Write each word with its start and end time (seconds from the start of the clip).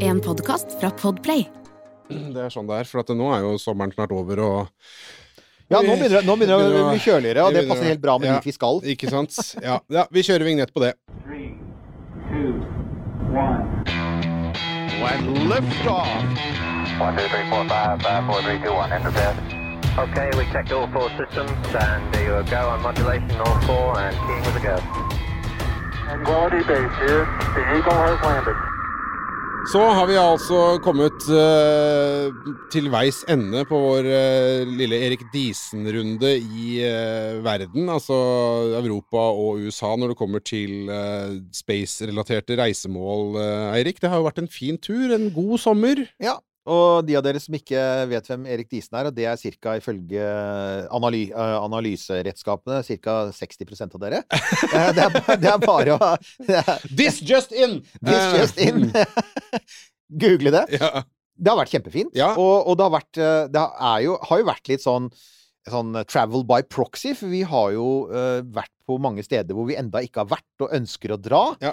En 0.00 0.20
podkast 0.20 0.80
fra 0.80 0.90
Podplay. 0.90 1.46
Det 2.08 2.42
er 2.44 2.50
sånn 2.52 2.66
det 2.68 2.82
er, 2.82 2.88
for 2.90 3.00
at 3.00 3.08
nå 3.16 3.30
er 3.32 3.40
jo 3.40 3.52
sommeren 3.56 3.92
snart 3.94 4.10
over, 4.12 4.40
og 4.44 4.68
Ja, 5.72 5.80
nå 5.80 5.94
begynner, 5.96 6.20
det- 6.20 6.26
nå 6.28 6.36
begynner 6.36 6.58
det 6.60 6.82
å 6.82 6.90
bli 6.90 7.00
kjøligere, 7.00 7.44
og 7.46 7.54
det 7.54 7.68
passer 7.68 7.84
helt 7.88 8.02
bra 8.02 8.18
med 8.18 8.28
ja. 8.28 8.34
dit 8.34 8.44
vi 8.44 8.52
skal. 8.52 8.82
Ikke 8.84 9.08
sant? 9.08 9.32
Ja, 9.62 9.80
ja, 9.88 10.04
vi 10.12 10.20
kjører 10.20 10.44
vignett 10.44 10.74
på 10.74 10.82
det. 10.84 10.92
Three, 11.24 11.56
two, 12.28 12.60
one. 13.32 13.64
When 15.00 15.48
liftoff. 15.48 16.12
One, 17.00 17.16
two, 17.16 17.28
three, 17.32 17.48
four, 17.48 17.64
five, 17.72 18.02
five, 18.02 18.26
four, 18.28 18.42
three, 18.42 18.58
two, 18.60 18.74
one. 18.76 18.92
Enter 18.92 19.10
bed. 19.10 19.36
Okay, 19.96 20.28
we 20.36 20.44
checked 20.52 20.70
all 20.72 20.86
four 20.92 21.08
systems, 21.16 21.56
and 21.72 22.12
there 22.12 22.28
you 22.28 22.44
go 22.50 22.68
on 22.68 22.82
modulation, 22.82 23.40
all 23.40 23.56
four, 23.64 23.98
and 24.00 24.14
keying 24.28 24.44
with 24.44 24.56
a 24.56 24.60
go. 24.60 24.76
Quality 26.28 26.60
base 26.68 26.92
here. 27.00 27.24
The 27.56 27.62
Eagle 27.72 27.96
has 27.96 28.20
landed. 28.20 28.71
Så 29.70 29.78
har 29.94 30.08
vi 30.10 30.16
altså 30.18 30.78
kommet 30.82 31.22
uh, 31.30 32.34
til 32.72 32.88
veis 32.90 33.20
ende 33.30 33.62
på 33.68 33.78
vår 33.78 34.08
uh, 34.10 34.72
lille 34.74 34.98
Erik 35.06 35.22
Diesen-runde 35.30 36.32
i 36.34 36.80
uh, 36.82 37.38
verden, 37.44 37.86
altså 37.86 38.16
Europa 38.80 39.22
og 39.22 39.62
USA, 39.62 39.92
når 39.94 40.12
det 40.12 40.18
kommer 40.18 40.42
til 40.42 40.90
space-relaterte 41.54 42.58
reisemål, 42.58 43.38
Eirik. 43.76 44.02
Det 44.02 44.10
har 44.10 44.18
jo 44.18 44.26
vært 44.26 44.42
en 44.42 44.50
fin 44.50 44.80
tur, 44.82 45.14
en 45.14 45.30
god 45.34 45.54
sommer. 45.62 46.02
Ja, 46.18 46.40
og 46.66 47.06
de 47.08 47.16
av 47.18 47.24
dere 47.26 47.40
som 47.42 47.54
ikke 47.56 47.80
vet 48.10 48.28
hvem 48.30 48.44
Erik 48.54 48.68
Diesen 48.70 48.94
er, 49.00 49.08
og 49.10 49.16
det 49.16 49.24
er 49.26 49.40
ca. 49.58 49.72
ifølge 49.80 50.26
analy 50.94 51.24
eh, 51.32 51.56
analyseredskapene 51.58 52.82
ca. 53.02 53.16
60% 53.34 53.96
av 53.98 54.04
dere. 54.04 54.22
Eh, 54.72 54.92
Det 54.96 55.02
er, 55.04 55.36
det 55.42 55.50
er 55.50 55.58
bare 55.66 55.96
å 55.96 56.12
er- 56.14 56.86
This 56.96 57.18
just 57.20 57.52
in! 57.52 57.80
This 58.00 58.38
just 58.38 58.58
in! 58.62 58.86
Google 60.22 60.52
det. 60.54 60.64
Ja. 60.78 61.02
Det 61.34 61.50
har 61.50 61.58
vært 61.58 61.72
kjempefint. 61.74 62.14
Ja. 62.16 62.32
Og, 62.38 62.68
og 62.70 62.76
det 62.78 62.86
har 62.86 62.94
vært 62.94 63.18
eh, 63.20 63.44
Det 63.52 63.62
er 63.90 64.02
jo, 64.06 64.16
har 64.28 64.42
jo 64.42 64.48
vært 64.52 64.70
litt 64.72 64.84
sånn 64.84 65.10
Sånn 65.70 65.92
eh, 65.94 66.02
travel 66.10 66.42
by 66.48 66.62
proxy, 66.66 67.12
for 67.14 67.30
vi 67.30 67.44
har 67.46 67.68
jo 67.76 67.86
uh, 68.10 68.40
vært 68.50 68.72
på 68.82 68.96
mange 68.98 69.22
steder 69.22 69.54
hvor 69.54 69.68
vi 69.68 69.76
enda 69.78 70.00
ikke 70.02 70.24
har 70.24 70.30
vært 70.32 70.64
og 70.66 70.72
ønsker 70.74 71.14
å 71.14 71.18
dra. 71.22 71.42
Ja. 71.62 71.70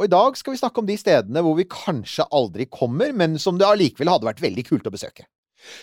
Og 0.00 0.06
i 0.06 0.12
dag 0.14 0.36
skal 0.38 0.54
vi 0.54 0.58
snakke 0.62 0.80
om 0.80 0.86
de 0.88 0.96
stedene 0.96 1.42
hvor 1.44 1.58
vi 1.58 1.68
kanskje 1.68 2.24
aldri 2.32 2.64
kommer, 2.72 3.12
men 3.12 3.36
som 3.42 3.58
det 3.60 3.68
allikevel 3.68 4.08
hadde 4.08 4.28
vært 4.30 4.40
veldig 4.40 4.64
kult 4.70 4.88
å 4.88 4.92
besøke. 4.94 5.26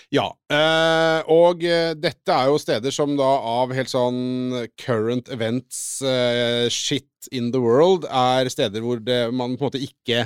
Ja, 0.10 0.26
eh, 0.50 1.20
og 1.30 1.62
eh, 1.62 1.92
dette 1.94 2.34
er 2.34 2.50
jo 2.50 2.58
steder 2.58 2.94
som 2.95 3.14
da 3.20 3.27
av 3.45 3.76
helt 3.77 3.92
sånn 3.92 4.56
current 4.82 5.30
events, 5.30 6.02
eh, 6.02 6.66
shit 6.73 7.30
in 7.30 7.52
the 7.54 7.61
world, 7.61 8.08
er 8.10 8.50
steder 8.50 8.82
hvor 8.82 8.98
det, 9.06 9.27
man 9.30 9.54
på 9.54 9.67
en 9.67 9.70
måte 9.70 9.83
ikke 9.86 10.26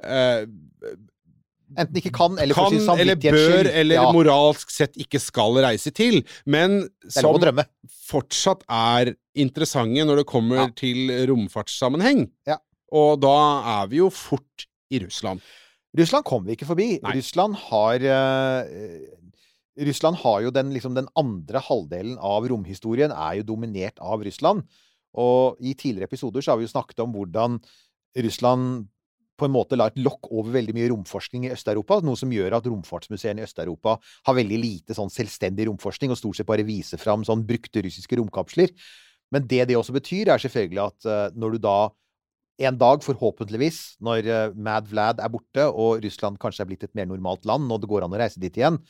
Enten 0.00 1.98
ikke 2.00 2.10
kan, 2.14 2.38
eller 2.40 2.56
for 2.56 2.70
kan 2.70 2.78
sin 2.80 3.02
eller 3.02 3.18
bør 3.20 3.68
eller 3.68 3.98
ja, 3.98 4.06
moralsk 4.14 4.72
sett 4.72 4.96
ikke 5.02 5.20
skal 5.22 5.58
reise 5.60 5.92
til, 5.94 6.22
men 6.48 6.80
som 7.12 7.36
fortsatt 8.08 8.64
er 8.64 9.12
interessante 9.38 10.06
når 10.08 10.22
det 10.22 10.26
kommer 10.30 10.62
Ja. 10.64 10.66
til 10.78 11.12
romfartssammenheng. 11.28 12.24
Ja. 12.48 12.56
Og 12.96 13.20
da 13.22 13.36
er 13.78 13.90
vi 13.90 14.00
jo 14.00 14.10
fort 14.14 14.66
i 14.90 15.00
Russland. 15.02 15.42
Russland 15.96 16.26
kommer 16.26 16.50
vi 16.50 16.58
ikke 16.58 16.68
forbi. 16.68 16.90
Nei. 17.02 17.16
Russland 17.18 17.56
har 17.68 18.04
uh, 18.06 18.60
Russland 19.80 20.20
har 20.22 20.44
jo 20.44 20.52
den, 20.54 20.72
liksom, 20.74 20.94
den 20.98 21.08
andre 21.18 21.62
halvdelen 21.62 22.18
av 22.18 22.46
romhistorien 22.50 23.14
er 23.14 23.40
jo 23.40 23.50
dominert 23.54 24.00
av 24.02 24.22
Russland. 24.26 24.64
Og 25.18 25.58
i 25.62 25.74
tidligere 25.74 26.10
episoder 26.10 26.44
så 26.44 26.52
har 26.52 26.60
vi 26.60 26.66
jo 26.66 26.74
snakket 26.74 27.02
om 27.02 27.14
hvordan 27.14 27.58
Russland 28.18 28.88
på 29.40 29.48
en 29.48 29.54
måte 29.54 29.78
la 29.78 29.86
et 29.88 30.00
lokk 30.02 30.28
over 30.28 30.52
veldig 30.52 30.74
mye 30.76 30.90
romforskning 30.92 31.46
i 31.46 31.52
Øst-Europa, 31.54 32.02
noe 32.04 32.18
som 32.18 32.32
gjør 32.34 32.58
at 32.58 32.66
romfartsmuseene 32.68 33.40
i 33.40 33.46
Øst-Europa 33.46 33.94
har 34.28 34.36
veldig 34.36 34.58
lite 34.60 34.96
sånn 34.96 35.12
selvstendig 35.12 35.64
romforskning, 35.70 36.12
og 36.12 36.20
stort 36.20 36.36
sett 36.36 36.48
bare 36.50 36.66
viser 36.68 37.00
fram 37.00 37.24
sånn 37.24 37.46
brukte 37.48 37.80
russiske 37.86 38.18
romkapsler. 38.20 38.74
Men 39.32 39.46
det 39.48 39.64
det 39.70 39.78
også 39.78 39.94
betyr, 39.96 40.34
er 40.34 40.42
selvfølgelig 40.42 40.82
at 40.84 41.08
eh, 41.08 41.38
når 41.40 41.56
du 41.56 41.64
da 41.64 41.78
en 42.60 42.80
dag, 42.80 43.04
forhåpentligvis, 43.04 43.78
når 44.04 44.26
eh, 44.26 44.56
Mad 44.56 44.88
Vlad 44.90 45.22
er 45.22 45.30
borte, 45.32 45.68
og 45.68 46.02
Russland 46.04 46.40
kanskje 46.40 46.64
er 46.64 46.72
blitt 46.72 46.84
et 46.84 46.96
mer 46.98 47.08
normalt 47.08 47.46
land, 47.48 47.70
og 47.72 47.80
det 47.80 47.88
går 47.90 48.04
an 48.04 48.16
å 48.16 48.20
reise 48.20 48.42
dit 48.42 48.58
igjen, 48.60 48.80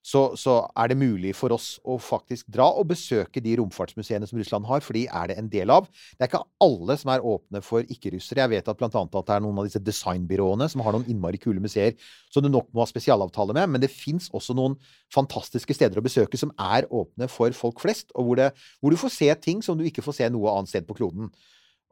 så, 0.00 0.30
så 0.38 0.54
er 0.80 0.90
det 0.90 0.96
mulig 0.96 1.34
for 1.36 1.52
oss 1.52 1.74
å 1.84 1.98
faktisk 2.00 2.48
dra 2.52 2.70
og 2.72 2.88
besøke 2.88 3.42
de 3.44 3.52
romfartsmuseene 3.60 4.24
som 4.28 4.38
Russland 4.40 4.64
har, 4.70 4.80
for 4.84 4.96
de 4.96 5.02
er 5.04 5.28
det 5.28 5.36
en 5.40 5.50
del 5.52 5.72
av. 5.74 5.90
Det 6.16 6.24
er 6.24 6.30
ikke 6.30 6.42
alle 6.64 6.96
som 7.00 7.12
er 7.12 7.26
åpne 7.32 7.60
for 7.64 7.84
ikke-russere. 7.84 8.40
Jeg 8.46 8.52
vet 8.54 8.72
at 8.72 8.86
annet 8.86 9.18
at 9.20 9.28
det 9.28 9.36
er 9.36 9.44
noen 9.44 9.60
av 9.60 9.68
disse 9.68 9.82
designbyråene 9.84 10.70
som 10.72 10.84
har 10.86 10.96
noen 10.96 11.04
innmari 11.12 11.40
kule 11.42 11.60
museer 11.60 11.98
som 12.32 12.44
du 12.44 12.48
nok 12.48 12.70
må 12.72 12.84
ha 12.84 12.88
spesialavtale 12.88 13.56
med, 13.60 13.74
men 13.74 13.84
det 13.84 13.92
fins 13.92 14.30
også 14.32 14.56
noen 14.56 14.78
fantastiske 15.12 15.76
steder 15.76 16.00
å 16.00 16.06
besøke 16.06 16.40
som 16.40 16.54
er 16.56 16.88
åpne 16.88 17.28
for 17.28 17.52
folk 17.56 17.84
flest, 17.84 18.14
og 18.16 18.30
hvor, 18.30 18.40
det, 18.40 18.50
hvor 18.80 18.94
du 18.94 19.00
får 19.00 19.16
se 19.18 19.32
ting 19.44 19.60
som 19.64 19.76
du 19.76 19.84
ikke 19.84 20.04
får 20.06 20.22
se 20.22 20.32
noe 20.32 20.56
annet 20.56 20.72
sted 20.72 20.88
på 20.88 20.96
kloden. 20.96 21.28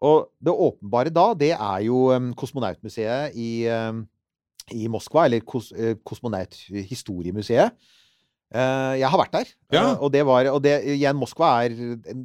Og 0.05 0.29
det 0.39 0.55
åpenbare 0.55 1.11
da, 1.11 1.33
det 1.35 1.53
er 1.57 1.85
jo 1.89 2.09
um, 2.15 2.31
Kosmonautmuseet 2.39 3.35
i, 3.35 3.67
um, 3.67 4.05
i 4.75 4.87
Moskva, 4.91 5.27
eller 5.27 5.43
Kos, 5.47 5.73
uh, 5.75 5.97
Kosmonauthistoriemuseet. 6.07 7.75
Uh, 8.49 8.95
jeg 8.97 9.09
har 9.13 9.21
vært 9.21 9.35
der, 9.35 9.49
Ja. 9.75 9.81
uh, 9.93 10.03
og 10.05 10.13
det 10.13 10.25
var 10.25 10.47
Og 10.49 10.63
det, 10.65 10.81
igjen, 10.95 11.17
Moskva 11.21 11.67
er 11.67 11.75
en 12.09 12.23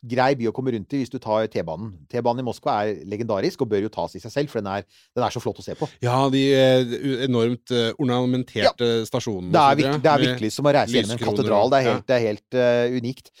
grei 0.00 0.30
by 0.38 0.46
å 0.48 0.52
komme 0.56 0.72
rundt 0.72 0.94
i 0.96 1.02
hvis 1.02 1.12
du 1.12 1.18
tar 1.18 1.44
T-banen. 1.52 1.90
T-banen 2.08 2.40
i 2.40 2.46
Moskva 2.46 2.78
er 2.86 3.02
legendarisk 3.04 3.60
og 3.60 3.68
bør 3.68 3.82
jo 3.84 3.90
tas 3.92 4.14
i 4.14 4.22
seg 4.22 4.32
selv, 4.32 4.48
for 4.48 4.62
den 4.62 4.70
er, 4.72 4.86
den 5.12 5.26
er 5.26 5.34
så 5.34 5.42
flott 5.42 5.60
å 5.60 5.66
se 5.66 5.74
på. 5.76 5.90
Ja, 6.00 6.22
de 6.32 6.44
eh, 6.54 6.94
enormt 7.26 7.68
ornamenterte 7.98 8.00
ornamenterte 8.00 8.90
stasjonene. 9.10 9.52
Det 9.52 9.60
er, 9.60 9.76
virkelig, 9.82 10.02
det 10.06 10.12
er 10.12 10.24
virkelig 10.24 10.52
som 10.54 10.70
å 10.70 10.74
reise 10.78 10.96
gjennom 10.96 11.18
en 11.18 11.24
katedral. 11.26 11.74
Det 11.74 11.80
er 11.80 11.84
ja. 11.84 11.92
helt, 11.92 12.06
det 12.08 12.16
er 12.16 12.26
helt 12.30 12.60
uh, 12.62 12.96
unikt. 13.02 13.32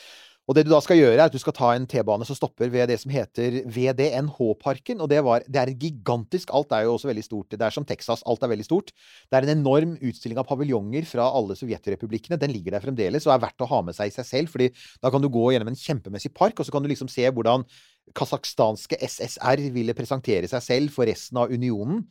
Og 0.48 0.56
det 0.56 0.64
du 0.64 0.70
da 0.72 0.78
skal 0.80 0.96
gjøre, 0.96 1.18
er 1.18 1.26
at 1.28 1.34
du 1.34 1.40
skal 1.42 1.52
ta 1.52 1.74
en 1.76 1.84
T-bane 1.84 2.24
som 2.24 2.36
stopper 2.36 2.70
ved 2.72 2.88
det 2.88 2.96
som 3.02 3.12
heter 3.12 3.58
VDNH-parken. 3.68 5.02
Og 5.04 5.10
det, 5.12 5.18
var, 5.26 5.44
det 5.44 5.60
er 5.60 5.74
gigantisk 5.76 6.54
Alt 6.56 6.72
er 6.72 6.86
jo 6.86 6.94
også 6.94 7.10
veldig 7.10 7.24
stort. 7.26 7.52
Det 7.52 7.66
er 7.66 7.74
som 7.74 7.84
Texas. 7.84 8.22
Alt 8.24 8.46
er 8.46 8.52
veldig 8.54 8.64
stort. 8.64 8.94
Det 9.28 9.36
er 9.36 9.44
en 9.44 9.58
enorm 9.58 9.92
utstilling 10.00 10.40
av 10.40 10.48
paviljonger 10.48 11.04
fra 11.10 11.28
alle 11.36 11.56
sovjetrepublikkene. 11.58 12.40
Den 12.40 12.54
ligger 12.54 12.78
der 12.78 12.86
fremdeles 12.86 13.28
og 13.28 13.34
er 13.34 13.44
verdt 13.44 13.66
å 13.66 13.68
ha 13.68 13.82
med 13.84 13.98
seg 13.98 14.08
i 14.08 14.16
seg 14.16 14.28
selv. 14.30 14.54
fordi 14.54 14.70
da 15.04 15.12
kan 15.12 15.20
du 15.20 15.28
gå 15.28 15.44
gjennom 15.52 15.68
en 15.68 15.76
kjempemessig 15.76 16.32
park, 16.32 16.56
og 16.56 16.64
så 16.64 16.72
kan 16.72 16.84
du 16.86 16.88
liksom 16.88 17.12
se 17.12 17.28
hvordan 17.28 17.68
kasakhstanske 18.16 18.96
SSR 19.04 19.68
ville 19.74 19.96
presentere 19.96 20.48
seg 20.48 20.64
selv 20.64 20.96
for 20.96 21.04
resten 21.12 21.44
av 21.44 21.52
unionen. 21.52 22.06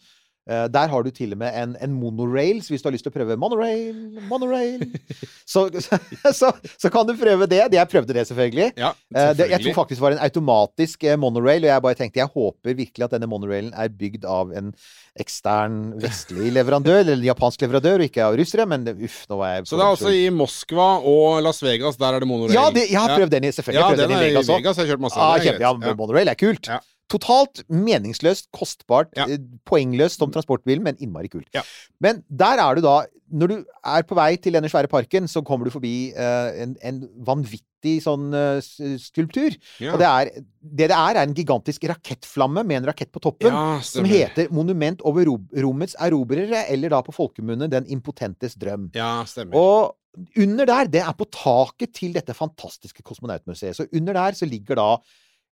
Eh, 0.48 0.66
der 0.72 0.88
har 0.88 1.04
du 1.04 1.10
til 1.12 1.34
og 1.36 1.42
med 1.42 1.52
en, 1.60 1.76
en 1.84 1.96
monorail, 2.00 2.62
så 2.64 2.72
hvis 2.72 2.84
du 2.84 2.88
har 2.88 2.96
lyst 2.96 3.04
til 3.04 3.12
å 3.12 3.18
prøve 3.18 3.36
monorail, 3.40 3.98
monorail 4.30 4.86
så, 5.54 5.66
så, 5.84 6.00
så, 6.32 6.52
så 6.72 6.92
kan 6.94 7.08
du 7.10 7.16
prøve 7.20 7.50
det. 7.52 7.66
Jeg 7.76 7.92
prøvde 7.92 8.16
det, 8.16 8.28
selvfølgelig. 8.32 8.72
Ja, 8.80 8.94
Eh, 9.18 9.32
det, 9.38 9.46
jeg 9.50 9.64
tror 9.64 9.76
faktisk 9.78 10.02
det 10.02 10.04
var 10.04 10.16
en 10.18 10.24
automatisk 10.26 11.04
eh, 11.08 11.16
monorail, 11.20 11.64
og 11.64 11.70
jeg 11.72 11.84
bare 11.86 11.98
tenkte 11.98 12.20
jeg 12.20 12.32
håper 12.34 12.76
virkelig 12.76 13.06
at 13.06 13.14
denne 13.16 13.30
monorailen 13.32 13.70
er 13.72 13.94
bygd 13.94 14.28
av 14.28 14.52
en 14.56 14.74
ekstern 15.18 15.78
vestlig 16.04 16.52
leverandør, 16.54 17.00
eller 17.02 17.16
en 17.16 17.28
japansk 17.30 17.64
leverandør, 17.64 18.04
og 18.04 18.10
ikke 18.10 18.26
av 18.26 18.36
russere, 18.38 18.68
men 18.70 18.84
uff, 18.94 19.22
nå 19.32 19.40
var 19.40 19.56
jeg 19.56 19.70
Så 19.72 19.80
det 19.80 19.86
er 19.86 19.96
altså 19.96 20.14
i 20.14 20.28
Moskva 20.34 20.90
og 21.08 21.40
Las 21.46 21.64
Vegas, 21.64 21.98
der 22.02 22.20
er 22.20 22.24
det 22.24 22.30
monorail? 22.30 22.58
Ja, 22.58 22.68
det, 22.76 22.90
jeg 22.92 23.00
har 23.00 23.16
prøvd 23.16 23.34
den 23.38 23.48
i, 23.48 23.54
selvfølgelig. 23.56 23.86
Ja, 23.86 24.04
den 24.04 24.14
den 24.14 24.18
i 24.18 24.20
er 24.20 24.28
i 24.28 24.36
Vegas. 24.36 24.52
Jeg 24.52 24.84
har 24.84 24.92
kjørt 24.92 25.08
masse. 25.08 25.24
Ah, 25.24 25.40
kjempe. 25.42 25.64
Ja. 25.64 25.96
monorail 26.04 26.36
er 26.36 26.40
kult. 26.40 26.70
Ja. 26.70 26.84
Totalt 27.08 27.62
meningsløst, 27.72 28.50
kostbart, 28.52 29.14
Ja. 29.16 29.28
eh, 29.32 29.38
poengløst 29.66 30.20
som 30.20 30.32
transportbil, 30.32 30.82
men 30.84 30.98
innmari 31.00 31.30
kult. 31.32 31.48
Ja. 31.56 31.64
Men 32.04 32.24
der 32.30 32.60
er 32.60 32.76
du 32.76 32.82
da 32.82 33.06
Når 33.30 33.48
du 33.52 33.56
er 33.84 34.04
på 34.08 34.16
vei 34.16 34.38
til 34.40 34.54
denne 34.56 34.70
svære 34.72 34.88
parken, 34.88 35.26
så 35.28 35.42
kommer 35.44 35.66
du 35.68 35.70
forbi 35.70 36.14
uh, 36.16 36.48
en, 36.64 36.78
en 36.80 37.02
vanvittig 37.28 37.98
sånn 38.00 38.32
uh, 38.32 38.62
skulptur. 39.04 39.52
Ja. 39.84 39.92
Og 39.92 40.00
det 40.00 40.08
er 40.08 40.32
det 40.32 40.88
det 40.88 40.96
er, 40.96 41.18
er 41.18 41.26
en 41.26 41.36
gigantisk 41.36 41.84
rakettflamme 41.92 42.64
med 42.64 42.78
en 42.78 42.88
rakett 42.88 43.12
på 43.12 43.20
toppen. 43.20 43.52
Som 43.84 44.08
heter 44.08 44.48
Monument 44.50 45.04
over 45.04 45.28
ro 45.28 45.42
rommets 45.60 45.98
erobrere, 46.00 46.64
eller 46.72 46.96
da 46.96 47.02
på 47.04 47.12
folkemunne 47.12 47.68
Den 47.68 47.86
impotentes 47.92 48.56
drøm. 48.56 48.92
Ja, 48.96 49.26
stemmer. 49.28 49.60
Og 49.60 49.98
under 50.40 50.66
der, 50.66 50.88
det 50.88 51.04
er 51.04 51.12
på 51.12 51.28
taket 51.28 51.94
til 52.00 52.16
dette 52.16 52.34
fantastiske 52.34 53.04
kosmonautmuseet. 53.04 53.76
Så 53.76 53.90
under 53.92 54.14
der 54.14 54.40
så 54.40 54.48
ligger 54.48 54.80
da 54.80 54.90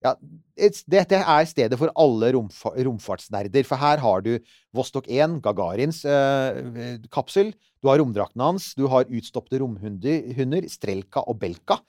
ja, 0.06 0.14
et- 0.56 0.82
dette 0.88 1.18
er 1.20 1.48
stedet 1.50 1.78
for 1.80 1.90
alle 1.98 2.32
romfa 2.36 2.72
romfartsnerder. 2.86 3.66
For 3.66 3.80
her 3.80 4.00
har 4.02 4.22
du 4.24 4.32
Vostok 4.76 5.08
1, 5.10 5.40
Gagarins 5.44 6.04
eh, 6.06 6.98
kapsel. 7.12 7.52
Du 7.82 7.90
har 7.90 7.98
romdrakten 8.00 8.40
hans. 8.44 8.72
Du 8.78 8.86
har 8.92 9.04
utstoppede 9.10 9.60
romhunder, 9.64 10.68
Strelka 10.70 11.24
og 11.26 11.38
Belka. 11.42 11.80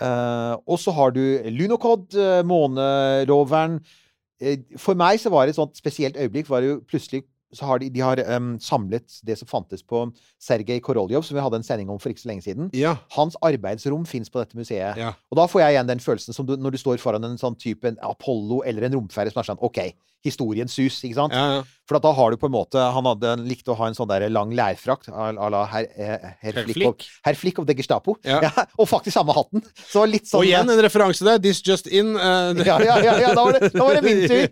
Eh, 0.00 0.54
og 0.66 0.78
så 0.78 0.94
har 0.94 1.10
du 1.14 1.22
Lunokod, 1.50 2.14
eh, 2.14 2.42
måneroveren. 2.46 3.80
Eh, 4.40 4.58
for 4.78 4.94
meg 4.94 5.18
så 5.18 5.30
var 5.30 5.46
det 5.46 5.54
et 5.56 5.60
sånt 5.60 5.76
spesielt 5.78 6.16
øyeblikk. 6.16 6.48
var 6.48 6.60
det 6.60 6.70
jo 6.70 6.80
plutselig 6.86 7.24
så 7.52 7.64
har 7.64 7.80
de, 7.80 7.88
de 7.92 8.02
har 8.04 8.20
um, 8.36 8.50
samlet 8.60 9.20
det 9.26 9.38
som 9.40 9.48
fantes 9.48 9.82
på 9.86 10.02
Sergej 10.42 10.82
Koroljov, 10.84 11.24
som 11.24 11.36
vi 11.36 11.44
hadde 11.44 11.60
en 11.60 11.64
sending 11.64 11.88
om 11.92 12.00
for 12.00 12.12
ikke 12.12 12.24
så 12.24 12.30
lenge 12.30 12.44
siden. 12.44 12.68
Ja. 12.76 12.96
Hans 13.16 13.38
arbeidsrom 13.44 14.04
fins 14.08 14.28
på 14.32 14.42
dette 14.42 14.58
museet. 14.58 15.00
Ja. 15.00 15.14
Og 15.32 15.40
da 15.40 15.46
får 15.48 15.64
jeg 15.64 15.76
igjen 15.76 15.88
den 15.88 16.02
følelsen 16.04 16.36
som 16.36 16.48
du, 16.48 16.56
når 16.60 16.76
du 16.76 16.80
står 16.82 17.00
foran 17.02 17.24
en 17.24 17.40
sånn 17.40 17.56
type 17.58 17.88
en 17.88 17.96
Apollo 18.04 18.60
eller 18.68 18.88
en 18.88 18.98
romferie 19.00 19.32
som 19.32 19.40
er 19.40 19.48
sånn 19.48 19.64
OK, 19.64 19.80
historiens 20.26 20.74
sus, 20.74 21.00
ikke 21.06 21.20
sant? 21.20 21.36
Ja, 21.36 21.58
ja. 21.58 21.66
For 21.88 21.96
at 21.96 22.04
da 22.04 22.12
har 22.12 22.34
du 22.34 22.36
på 22.40 22.48
en 22.50 22.52
måte 22.52 22.82
Han 22.94 23.06
hadde 23.08 23.34
likte 23.48 23.72
å 23.72 23.76
ha 23.78 23.88
en 23.88 23.96
sånn 23.96 24.10
der 24.10 24.26
lang 24.32 24.52
lærfrakt 24.56 25.08
à 25.08 25.48
la 25.52 25.62
herr, 25.72 25.86
her, 26.42 26.58
Flick, 26.68 27.06
herr 27.24 27.38
Flick 27.38 27.60
og 27.62 27.68
the 27.68 27.76
Gestapo. 27.78 28.16
Ja. 28.26 28.42
og 28.80 28.88
faktisk 28.90 29.16
samme 29.16 29.34
hatten. 29.36 29.64
Så 29.88 30.04
litt 30.08 30.28
sånn 30.28 30.42
Og 30.42 30.48
igjen 30.50 30.68
en 30.68 30.82
referanse 30.84 31.24
der. 31.24 31.40
This 31.42 31.62
just 31.64 31.88
in. 31.88 32.12
Uh, 32.16 32.52
ja, 32.68 32.76
ja, 32.84 32.98
ja, 33.04 33.16
ja, 33.24 33.32
da 33.32 33.46
var 33.46 33.56
det, 33.56 33.72
da 33.72 33.88
var 33.88 33.98
det 33.98 34.04
min 34.04 34.24
tur! 34.28 34.46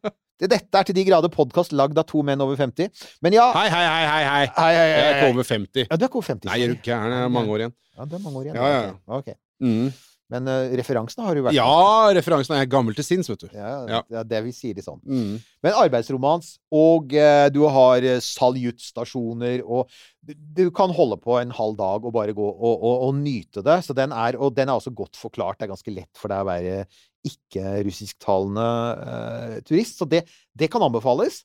Dette 0.36 0.58
er 0.60 0.84
til 0.84 0.96
de 0.98 1.04
grader 1.08 1.32
podkast 1.32 1.72
lagd 1.72 1.96
av 1.96 2.04
to 2.10 2.20
menn 2.26 2.42
over 2.44 2.58
50. 2.60 2.90
Men 3.24 3.36
ja 3.38 3.46
Hei, 3.56 3.68
hei, 3.72 3.84
hei, 3.88 4.02
hei, 4.04 4.24
hei. 4.26 4.42
Hei, 4.52 4.66
hei, 4.66 4.74
hei, 4.76 4.90
Jeg 4.92 5.06
er 5.06 5.16
ikke 5.16 5.30
over 5.32 5.48
50. 5.48 5.86
Ja, 5.86 5.96
du 5.96 6.04
er 6.04 6.10
ikke 6.10 6.20
over 6.20 6.28
50. 6.34 6.50
Nei, 6.50 6.58
er 6.60 6.74
du 6.74 6.82
gæren? 6.84 7.14
Jeg 7.16 7.24
er 7.24 7.32
mange 7.32 7.56
år 7.56 7.64
igjen. 7.64 7.74
Ja, 7.96 8.04
du 8.04 8.18
er 8.18 8.22
mange 8.26 8.42
år 8.42 8.50
igjen. 8.50 8.60
Ja, 8.60 8.68
ja, 8.68 8.82
ja. 8.84 8.98
Ok. 9.16 9.32
Ok. 9.32 9.40
Mm. 9.64 9.88
Men 10.32 10.48
uh, 10.50 10.72
referansene 10.74 11.22
har 11.22 11.38
jo 11.38 11.44
vært 11.46 11.54
Ja, 11.54 12.10
referansen 12.16 12.56
er 12.56 12.66
gammel 12.70 12.96
til 12.98 13.06
sinns, 13.06 13.28
vet 13.30 13.44
du. 13.44 13.50
Ja, 13.54 13.74
Ja. 13.86 14.00
det 14.10 14.18
er 14.24 14.28
det 14.32 14.40
vi 14.48 14.54
sier 14.56 14.74
det 14.74 14.82
sånn. 14.82 14.98
Mm. 15.06 15.36
Men 15.62 15.76
arbeidsromans, 15.84 16.56
og 16.74 17.14
uh, 17.14 17.46
du 17.54 17.60
har 17.70 18.02
eh, 18.02 18.18
saluttstasjoner, 18.24 19.62
og 19.62 19.86
du, 20.26 20.34
du 20.34 20.64
kan 20.74 20.90
holde 20.90 21.20
på 21.22 21.38
en 21.38 21.54
halv 21.54 21.78
dag 21.78 22.08
og 22.08 22.14
bare 22.16 22.34
gå 22.34 22.46
og, 22.46 22.74
og, 22.74 22.96
og 23.06 23.14
nyte 23.20 23.62
det. 23.66 23.78
Så 23.86 23.94
den 23.94 24.10
er, 24.10 24.38
og 24.42 24.56
den 24.56 24.66
er 24.66 24.74
også 24.80 24.90
godt 24.98 25.14
forklart. 25.20 25.60
Det 25.60 25.68
er 25.68 25.74
ganske 25.76 25.94
lett 25.94 26.18
for 26.18 26.34
deg 26.34 26.42
å 26.42 26.50
være 26.50 26.80
ikke-russisktalende 27.26 28.66
uh, 28.98 29.56
turist. 29.66 29.98
Så 30.00 30.10
det, 30.10 30.24
det 30.58 30.70
kan 30.72 30.82
anbefales. 30.86 31.44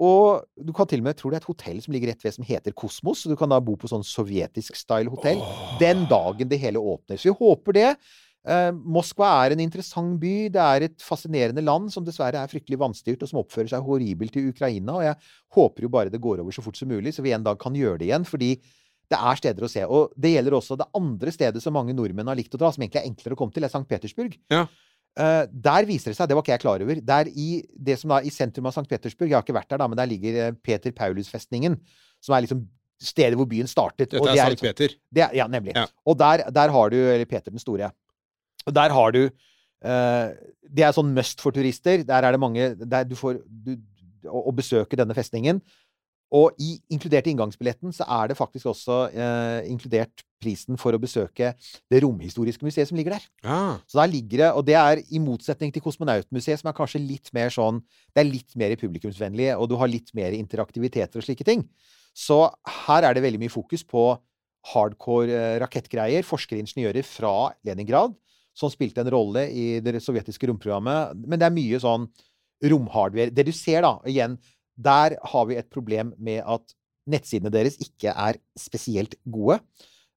Og 0.00 0.46
du 0.56 0.72
kan 0.76 0.88
til 0.88 1.02
og 1.02 1.10
med, 1.10 1.18
tro 1.18 1.28
det 1.28 1.40
er 1.40 1.44
et 1.44 1.50
hotell 1.50 1.80
som 1.84 1.92
ligger 1.92 2.12
rett 2.12 2.24
ved 2.24 2.36
som 2.36 2.46
heter 2.46 2.72
Kosmos. 2.72 3.24
Så 3.24 3.32
du 3.32 3.36
kan 3.36 3.50
da 3.52 3.60
bo 3.60 3.76
på 3.76 3.90
sånn 3.90 4.06
sovjetisk 4.06 4.78
style 4.78 5.12
hotell 5.12 5.42
den 5.80 6.06
dagen 6.10 6.48
det 6.48 6.60
hele 6.62 6.80
åpner. 6.80 7.20
Så 7.20 7.30
vi 7.30 7.38
håper 7.40 7.76
det. 7.76 7.88
Eh, 8.48 8.70
Moskva 8.72 9.28
er 9.42 9.54
en 9.54 9.62
interessant 9.66 10.16
by. 10.22 10.34
Det 10.54 10.64
er 10.64 10.86
et 10.86 11.04
fascinerende 11.04 11.64
land 11.64 11.92
som 11.92 12.06
dessverre 12.06 12.40
er 12.40 12.52
fryktelig 12.52 12.80
vanstyrt, 12.80 13.20
og 13.20 13.28
som 13.32 13.42
oppfører 13.42 13.74
seg 13.74 13.84
horribelt 13.84 14.38
i 14.40 14.46
Ukraina. 14.48 14.96
Og 14.96 15.04
jeg 15.04 15.18
håper 15.58 15.84
jo 15.84 15.92
bare 15.92 16.12
det 16.12 16.22
går 16.24 16.40
over 16.44 16.56
så 16.56 16.64
fort 16.64 16.80
som 16.80 16.88
mulig, 16.88 17.12
så 17.16 17.24
vi 17.26 17.34
en 17.36 17.44
dag 17.44 17.60
kan 17.60 17.76
gjøre 17.76 18.00
det 18.00 18.08
igjen. 18.08 18.28
Fordi 18.28 18.54
det 19.10 19.18
er 19.18 19.40
steder 19.40 19.66
å 19.66 19.70
se. 19.70 19.84
Og 19.84 20.14
det 20.16 20.32
gjelder 20.36 20.56
også 20.56 20.78
det 20.80 20.88
andre 20.96 21.34
stedet 21.34 21.62
som 21.62 21.74
mange 21.76 21.96
nordmenn 21.96 22.30
har 22.30 22.38
likt 22.38 22.54
å 22.56 22.60
dra, 22.62 22.70
som 22.72 22.84
egentlig 22.84 23.02
er 23.02 23.10
enklere 23.10 23.36
å 23.36 23.40
komme 23.42 23.52
til, 23.52 23.66
er 23.66 23.72
St. 23.72 23.84
Petersburg. 23.90 24.38
Ja. 24.52 24.64
Eh, 25.18 25.44
der 25.50 25.86
viser 25.88 26.12
det 26.12 26.18
seg, 26.18 26.28
det 26.30 26.36
var 26.38 26.44
ikke 26.44 26.54
jeg 26.54 26.62
klar 26.62 26.82
over, 26.84 27.00
der 27.02 27.30
i 27.34 27.48
det 27.74 27.96
som 27.98 28.12
da 28.14 28.20
i 28.22 28.30
sentrum 28.30 28.68
av 28.70 28.76
St. 28.76 28.86
Petersburg, 28.90 29.30
jeg 29.30 29.36
har 29.36 29.46
ikke 29.46 29.56
vært 29.56 29.72
der 29.72 29.80
da, 29.82 29.88
men 29.90 29.98
der 29.98 30.10
ligger 30.10 30.38
eh, 30.44 30.52
Peter 30.62 30.94
Paulus-festningen, 30.94 31.76
som 32.22 32.36
er 32.36 32.44
liksom 32.46 32.62
stedet 33.00 33.38
hvor 33.38 33.48
byen 33.50 33.68
startet. 33.70 34.12
Dette 34.12 34.22
er 34.22 34.36
det 34.36 34.44
Sankt 34.44 34.64
Peter. 34.64 34.94
det 35.10 35.24
er, 35.26 35.34
ja, 35.40 35.48
nemlig. 35.50 35.74
Ja. 35.76 35.86
Og 36.06 36.18
der, 36.20 36.44
der 36.52 36.72
har 36.74 36.92
du 36.92 36.98
Eller 37.00 37.24
Peter 37.24 37.50
den 37.50 37.62
store. 37.62 37.90
Og 38.66 38.74
der 38.76 38.92
har 38.92 39.14
du 39.16 39.22
uh, 39.24 40.26
Det 40.68 40.84
er 40.84 40.92
sånn 40.92 41.14
must 41.16 41.40
for 41.40 41.56
turister. 41.56 42.04
Der 42.04 42.28
er 42.28 42.36
det 42.36 42.42
mange 42.42 42.74
der 42.76 43.08
du 43.08 43.16
får 43.16 43.40
du, 43.48 43.78
å, 44.28 44.44
å 44.50 44.52
besøke 44.52 45.00
denne 45.00 45.16
festningen. 45.16 45.62
Og 46.30 46.54
i, 46.62 46.76
inkludert 46.94 47.26
i 47.26 47.32
inngangsbilletten 47.34 47.94
så 47.94 48.06
er 48.20 48.30
det 48.30 48.38
faktisk 48.38 48.70
også 48.70 48.98
eh, 49.10 49.70
inkludert 49.70 50.22
prisen 50.40 50.78
for 50.80 50.94
å 50.94 51.00
besøke 51.02 51.52
det 51.90 52.00
romhistoriske 52.04 52.64
museet 52.64 52.88
som 52.88 52.98
ligger 52.98 53.16
der. 53.16 53.26
Ah. 53.42 53.80
Så 53.90 53.98
der 53.98 54.12
ligger 54.12 54.44
det, 54.44 54.50
og 54.54 54.64
det 54.68 54.76
er 54.78 55.02
i 55.02 55.20
motsetning 55.22 55.74
til 55.74 55.84
Kosmonautmuseet, 55.84 56.62
som 56.62 56.70
er 56.70 56.76
kanskje 56.78 57.02
litt 57.02 57.32
mer 57.36 57.52
sånn 57.52 57.82
Det 58.14 58.22
er 58.22 58.30
litt 58.30 58.56
mer 58.58 58.76
publikumsvennlig, 58.78 59.52
og 59.58 59.68
du 59.70 59.76
har 59.80 59.90
litt 59.90 60.14
mer 60.16 60.34
interaktiviteter 60.38 61.20
og 61.20 61.26
slike 61.26 61.46
ting. 61.46 61.66
Så 62.16 62.46
her 62.86 63.06
er 63.06 63.14
det 63.14 63.24
veldig 63.26 63.42
mye 63.42 63.52
fokus 63.52 63.84
på 63.86 64.08
hardcore 64.72 65.34
eh, 65.34 65.58
rakettgreier. 65.62 66.26
Forskere 66.26 66.60
og 66.60 66.66
ingeniører 66.66 67.06
fra 67.06 67.34
Leningrad 67.66 68.16
som 68.56 68.70
spilte 68.72 69.02
en 69.02 69.12
rolle 69.12 69.46
i 69.50 69.66
det 69.82 70.00
sovjetiske 70.02 70.50
romprogrammet. 70.50 71.22
Men 71.26 71.40
det 71.40 71.48
er 71.48 71.54
mye 71.54 71.80
sånn 71.82 72.08
romhardware. 72.70 73.32
Det 73.32 73.46
du 73.48 73.52
ser, 73.56 73.82
da, 73.86 73.96
igjen, 74.10 74.36
der 74.80 75.16
har 75.32 75.48
vi 75.48 75.58
et 75.60 75.70
problem 75.72 76.14
med 76.18 76.42
at 76.46 76.76
nettsidene 77.10 77.52
deres 77.52 77.78
ikke 77.82 78.12
er 78.12 78.38
spesielt 78.58 79.16
gode. 79.30 79.60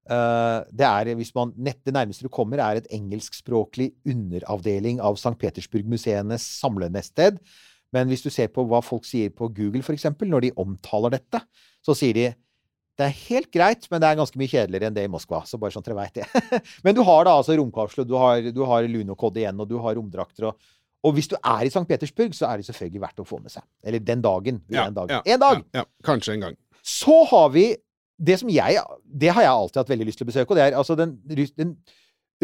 Eh, 0.04 0.58
det 0.68 0.84
er 0.84 1.14
man 1.34 1.52
Det 1.56 1.94
nærmeste 1.94 2.22
du 2.22 2.28
kommer, 2.28 2.58
er 2.58 2.76
et 2.76 2.88
engelskspråklig 2.90 3.92
underavdeling 4.06 5.00
av 5.00 5.16
St. 5.16 5.36
Petersburg-museenes 5.38 6.42
samlenettsted. 6.60 7.38
Men 7.92 8.08
hvis 8.08 8.22
du 8.22 8.30
ser 8.30 8.48
på 8.48 8.64
hva 8.66 8.82
folk 8.82 9.04
sier 9.04 9.30
på 9.30 9.48
Google, 9.48 9.82
eksempel, 9.82 10.28
når 10.28 10.40
de 10.40 10.56
omtaler 10.56 11.10
dette, 11.10 11.40
så 11.84 11.94
sier 11.94 12.14
de 12.14 12.32
det 12.94 13.08
er 13.08 13.22
helt 13.26 13.50
greit, 13.50 13.88
men 13.90 13.98
det 13.98 14.06
er 14.06 14.18
ganske 14.20 14.38
mye 14.38 14.50
kjedeligere 14.50 14.86
enn 14.86 14.94
det 14.94 15.04
i 15.08 15.10
Moskva. 15.10 15.40
Så 15.48 15.58
bare 15.58 15.74
sånn 15.74 15.82
at 15.82 15.88
dere 15.88 15.98
vet 15.98 16.20
det. 16.20 16.60
men 16.84 16.94
du 16.94 17.02
har 17.02 17.24
da 17.26 17.32
altså 17.34 17.56
romkapsler, 17.58 18.06
du 18.06 18.14
har, 18.14 18.44
du 18.54 18.60
har 18.70 18.86
lunokodde 18.86 19.42
igjen, 19.42 19.58
og 19.58 19.66
du 19.66 19.80
har 19.82 19.96
romdrakter. 19.98 20.52
Og, 20.52 20.68
og 21.04 21.16
hvis 21.16 21.28
du 21.28 21.36
er 21.36 21.66
i 21.66 21.70
St. 21.72 21.84
Petersburg, 21.88 22.34
så 22.36 22.48
er 22.48 22.60
det 22.60 22.68
selvfølgelig 22.70 23.02
verdt 23.02 23.20
å 23.20 23.26
få 23.28 23.38
med 23.42 23.52
seg. 23.52 23.64
Eller 23.84 24.00
den 24.00 24.22
dagen. 24.24 24.62
Ja, 24.72 24.86
en 24.88 24.96
dag. 24.96 25.10
ja, 25.12 25.20
en 25.34 25.42
dag! 25.42 25.64
Ja, 25.76 25.84
kanskje 26.06 26.38
en 26.38 26.46
gang. 26.46 26.56
Så 26.84 27.22
har 27.28 27.50
vi 27.52 27.74
det 28.24 28.38
som 28.40 28.50
jeg 28.52 28.78
Det 29.04 29.32
har 29.34 29.42
jeg 29.42 29.50
alltid 29.50 29.80
hatt 29.80 29.90
veldig 29.90 30.06
lyst 30.06 30.20
til 30.20 30.26
å 30.26 30.30
besøke, 30.30 30.50
og 30.50 30.56
det 30.56 30.64
er 30.64 30.76
altså 30.78 30.96
den, 30.96 31.16
den 31.58 31.74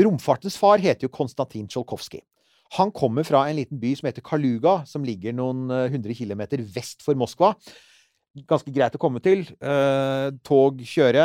Romfartens 0.00 0.56
far 0.58 0.80
heter 0.82 1.06
jo 1.06 1.12
Konstantin 1.12 1.68
Tsjolkovskij. 1.68 2.22
Han 2.78 2.92
kommer 2.94 3.26
fra 3.26 3.42
en 3.48 3.58
liten 3.58 3.80
by 3.82 3.94
som 3.98 4.06
heter 4.06 4.24
Kaluga, 4.24 4.80
som 4.86 5.04
ligger 5.06 5.34
noen 5.34 5.70
eh, 5.74 5.88
hundre 5.90 6.14
kilometer 6.14 6.62
vest 6.62 7.02
for 7.02 7.18
Moskva. 7.18 7.56
Ganske 8.46 8.70
greit 8.70 8.94
å 8.94 9.00
komme 9.02 9.22
til. 9.24 9.42
Eh, 9.58 10.28
tog 10.46 10.78
kjøre. 10.86 11.24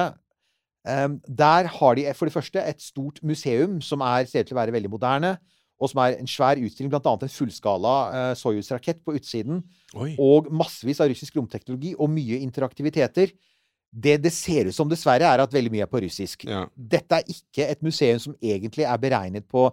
Eh, 0.90 1.08
der 1.44 1.70
har 1.76 2.00
de 2.00 2.08
for 2.18 2.26
det 2.26 2.34
første 2.34 2.64
et 2.64 2.82
stort 2.82 3.22
museum 3.22 3.78
som 3.86 4.02
er, 4.06 4.26
ser 4.30 4.42
ut 4.42 4.50
til 4.50 4.58
å 4.58 4.62
være 4.64 4.74
veldig 4.74 4.92
moderne, 4.96 5.36
og 5.76 5.92
som 5.92 6.02
er 6.04 6.16
en 6.20 6.30
svær 6.30 6.60
utstilling, 6.62 6.94
annet 6.94 7.26
en 7.28 7.34
fullskala 7.34 7.96
uh, 8.12 8.30
Soyuz-rakett 8.40 9.02
på 9.04 9.18
utsiden 9.18 9.60
Oi. 9.96 10.14
og 10.22 10.48
massevis 10.54 11.02
av 11.04 11.12
russisk 11.12 11.36
romteknologi 11.36 11.94
og 12.00 12.12
mye 12.14 12.40
interaktiviteter. 12.46 13.34
Det 13.92 14.16
det 14.24 14.32
ser 14.36 14.70
ut 14.70 14.76
som, 14.76 14.90
dessverre, 14.92 15.28
er 15.28 15.44
at 15.44 15.54
veldig 15.56 15.72
mye 15.74 15.86
er 15.86 15.92
på 15.92 16.02
russisk. 16.04 16.48
Ja. 16.48 16.66
Dette 16.76 17.20
er 17.20 17.32
ikke 17.32 17.68
et 17.68 17.84
museum 17.86 18.20
som 18.24 18.36
egentlig 18.44 18.88
er 18.88 19.04
beregnet 19.04 19.48
på 19.52 19.70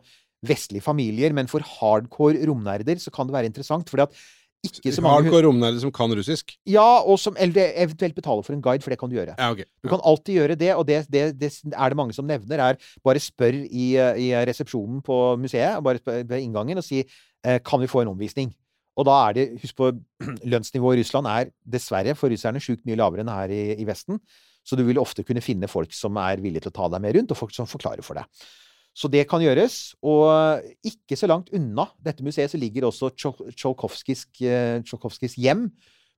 vestlige 0.47 0.83
familier, 0.83 1.35
men 1.35 1.51
for 1.51 1.63
hardcore 1.79 2.43
romnerder 2.49 2.99
så 2.99 3.13
kan 3.15 3.29
det 3.29 3.37
være 3.37 3.51
interessant. 3.51 3.91
fordi 3.91 4.09
at 4.09 4.23
ikke 4.63 4.93
så 4.95 5.03
mange 5.03 5.25
Hardcore 5.25 5.47
romnerder 5.49 5.81
som 5.83 5.91
kan 5.95 6.13
russisk? 6.15 6.55
Ja, 6.69 7.03
og 7.03 7.19
som 7.19 7.35
eventuelt 7.41 8.15
betaler 8.15 8.47
for 8.47 8.55
en 8.55 8.63
guide, 8.63 8.85
for 8.85 8.95
det 8.95 8.99
kan 9.01 9.11
du 9.11 9.17
gjøre. 9.17 9.35
Ja, 9.39 9.51
okay. 9.51 9.67
Du 9.83 9.91
kan 9.91 10.03
alltid 10.07 10.39
gjøre 10.39 10.57
det, 10.59 10.71
og 10.77 10.87
det, 10.87 11.01
det, 11.11 11.25
det 11.41 11.51
er 11.73 11.93
det 11.93 11.99
mange 11.99 12.15
som 12.15 12.29
nevner, 12.29 12.63
er 12.63 12.93
bare 13.05 13.23
spør 13.23 13.59
i, 13.67 13.87
i 13.99 14.29
resepsjonen 14.47 15.03
på 15.03 15.19
museet, 15.43 15.83
bare 15.83 16.03
spør 16.03 16.23
ved 16.31 16.45
inngangen, 16.45 16.79
og 16.79 16.87
si 16.87 17.03
eh, 17.03 17.59
kan 17.65 17.83
vi 17.83 17.91
få 17.91 18.05
en 18.05 18.15
omvisning. 18.15 18.53
Og 18.99 19.09
da 19.09 19.19
er 19.27 19.37
det 19.37 19.49
Husk 19.63 19.77
på, 19.79 19.91
lønnsnivået 20.55 21.01
i 21.01 21.03
Russland 21.03 21.31
er 21.33 21.53
dessverre 21.65 22.15
for 22.19 22.31
russerne 22.33 22.63
sjukt 22.63 22.87
mye 22.87 23.01
lavere 23.01 23.25
enn 23.25 23.33
her 23.33 23.53
i, 23.55 23.63
i 23.83 23.89
Vesten. 23.89 24.21
Så 24.63 24.79
du 24.79 24.85
vil 24.87 25.01
ofte 25.03 25.25
kunne 25.27 25.43
finne 25.43 25.71
folk 25.71 25.95
som 25.97 26.19
er 26.23 26.43
villige 26.43 26.69
til 26.69 26.71
å 26.71 26.77
ta 26.77 26.93
deg 26.93 27.03
med 27.03 27.17
rundt, 27.17 27.33
og 27.35 27.41
folk 27.41 27.55
som 27.57 27.67
forklarer 27.67 28.07
for 28.07 28.21
deg. 28.21 28.47
Så 28.93 29.09
det 29.09 29.25
kan 29.31 29.41
gjøres. 29.41 29.95
Og 30.05 30.63
ikke 30.85 31.17
så 31.17 31.29
langt 31.31 31.53
unna 31.57 31.87
dette 32.05 32.25
museet 32.25 32.53
så 32.53 32.61
ligger 32.61 32.89
også 32.91 33.13
Tsjol- 33.17 33.53
Tsjolkovskijs 33.55 34.27
eh, 34.45 34.81
Tsjolkovskijs 34.85 35.39
hjem, 35.41 35.71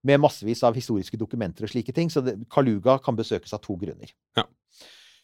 med 0.05 0.21
massevis 0.21 0.61
av 0.67 0.77
historiske 0.77 1.17
dokumenter 1.17 1.65
og 1.65 1.71
slike 1.73 1.95
ting. 1.97 2.11
Så 2.13 2.21
det, 2.21 2.37
Kaluga 2.53 2.99
kan 3.01 3.17
besøkes 3.17 3.55
av 3.57 3.63
to 3.65 3.77
grunner. 3.81 4.11
Ja. 4.37 4.45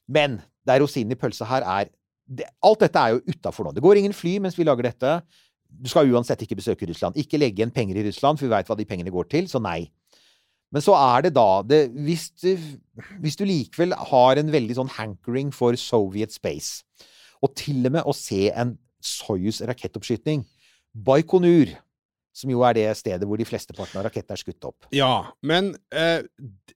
Men 0.08 0.38
det 0.64 0.74
er 0.74 0.82
rosinen 0.84 1.12
i 1.12 1.18
pølsa 1.20 1.46
her 1.50 1.66
er 1.66 1.90
det, 2.30 2.46
Alt 2.64 2.84
dette 2.84 3.02
er 3.02 3.16
jo 3.16 3.22
utafor 3.26 3.66
nå. 3.66 3.74
Det 3.74 3.82
går 3.84 4.00
ingen 4.00 4.14
fly 4.16 4.38
mens 4.42 4.56
vi 4.56 4.64
lager 4.64 4.86
dette. 4.86 5.16
Du 5.70 5.90
skal 5.90 6.08
uansett 6.10 6.42
ikke 6.46 6.58
besøke 6.58 6.86
Russland. 6.88 7.18
Ikke 7.18 7.38
legge 7.38 7.60
igjen 7.60 7.74
penger 7.74 7.98
i 8.00 8.06
Russland, 8.06 8.38
for 8.38 8.46
vi 8.46 8.54
veit 8.54 8.70
hva 8.70 8.76
de 8.78 8.86
pengene 8.88 9.12
går 9.14 9.28
til, 9.30 9.50
så 9.50 9.60
nei. 9.62 9.90
Men 10.70 10.84
så 10.86 10.94
er 10.94 11.26
det 11.26 11.32
da 11.34 11.48
det, 11.66 11.80
hvis, 12.06 12.28
du, 12.38 12.54
hvis 13.22 13.38
du 13.38 13.42
likevel 13.46 13.94
har 14.12 14.38
en 14.38 14.52
veldig 14.54 14.76
sånn 14.78 14.92
hankering 14.94 15.50
for 15.54 15.74
Soviet 15.78 16.34
space, 16.34 16.84
og 17.40 17.54
til 17.56 17.84
og 17.88 17.94
med 17.98 18.08
å 18.08 18.14
se 18.16 18.48
en 18.50 18.74
Soyuz 19.00 19.62
rakettoppskyting 19.64 20.42
Baikonur, 20.92 21.70
som 22.34 22.50
jo 22.52 22.62
er 22.66 22.76
det 22.76 22.86
stedet 22.98 23.26
hvor 23.28 23.40
de 23.40 23.46
flesteparten 23.46 24.00
av 24.00 24.06
rakettene 24.06 24.36
er 24.36 24.42
skutt 24.42 24.66
opp. 24.68 24.88
Ja, 24.94 25.30
men 25.46 25.72
eh, 25.94 26.26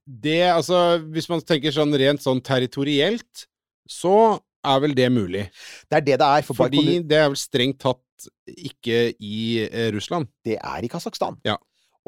det 0.05 0.41
Altså, 0.53 1.01
hvis 1.15 1.29
man 1.31 1.43
tenker 1.47 1.75
sånn 1.75 1.95
rent 1.99 2.23
sånn 2.25 2.43
territorielt, 2.45 3.47
så 3.91 4.39
er 4.65 4.81
vel 4.81 4.97
det 4.97 5.11
mulig. 5.13 5.45
Det 5.91 5.99
er 5.99 6.07
det 6.07 6.19
det 6.23 6.31
er. 6.31 6.47
For 6.47 6.57
Fordi 6.59 6.81
Baikonur 6.81 7.09
det 7.11 7.21
er 7.21 7.31
vel 7.31 7.41
strengt 7.41 7.83
tatt 7.85 8.29
ikke 8.55 8.99
i 9.19 9.39
eh, 9.67 9.91
Russland. 9.95 10.31
det 10.47 10.59
er 10.61 10.87
i 10.87 10.91
Kasakhstan. 10.91 11.39
Ja. 11.47 11.59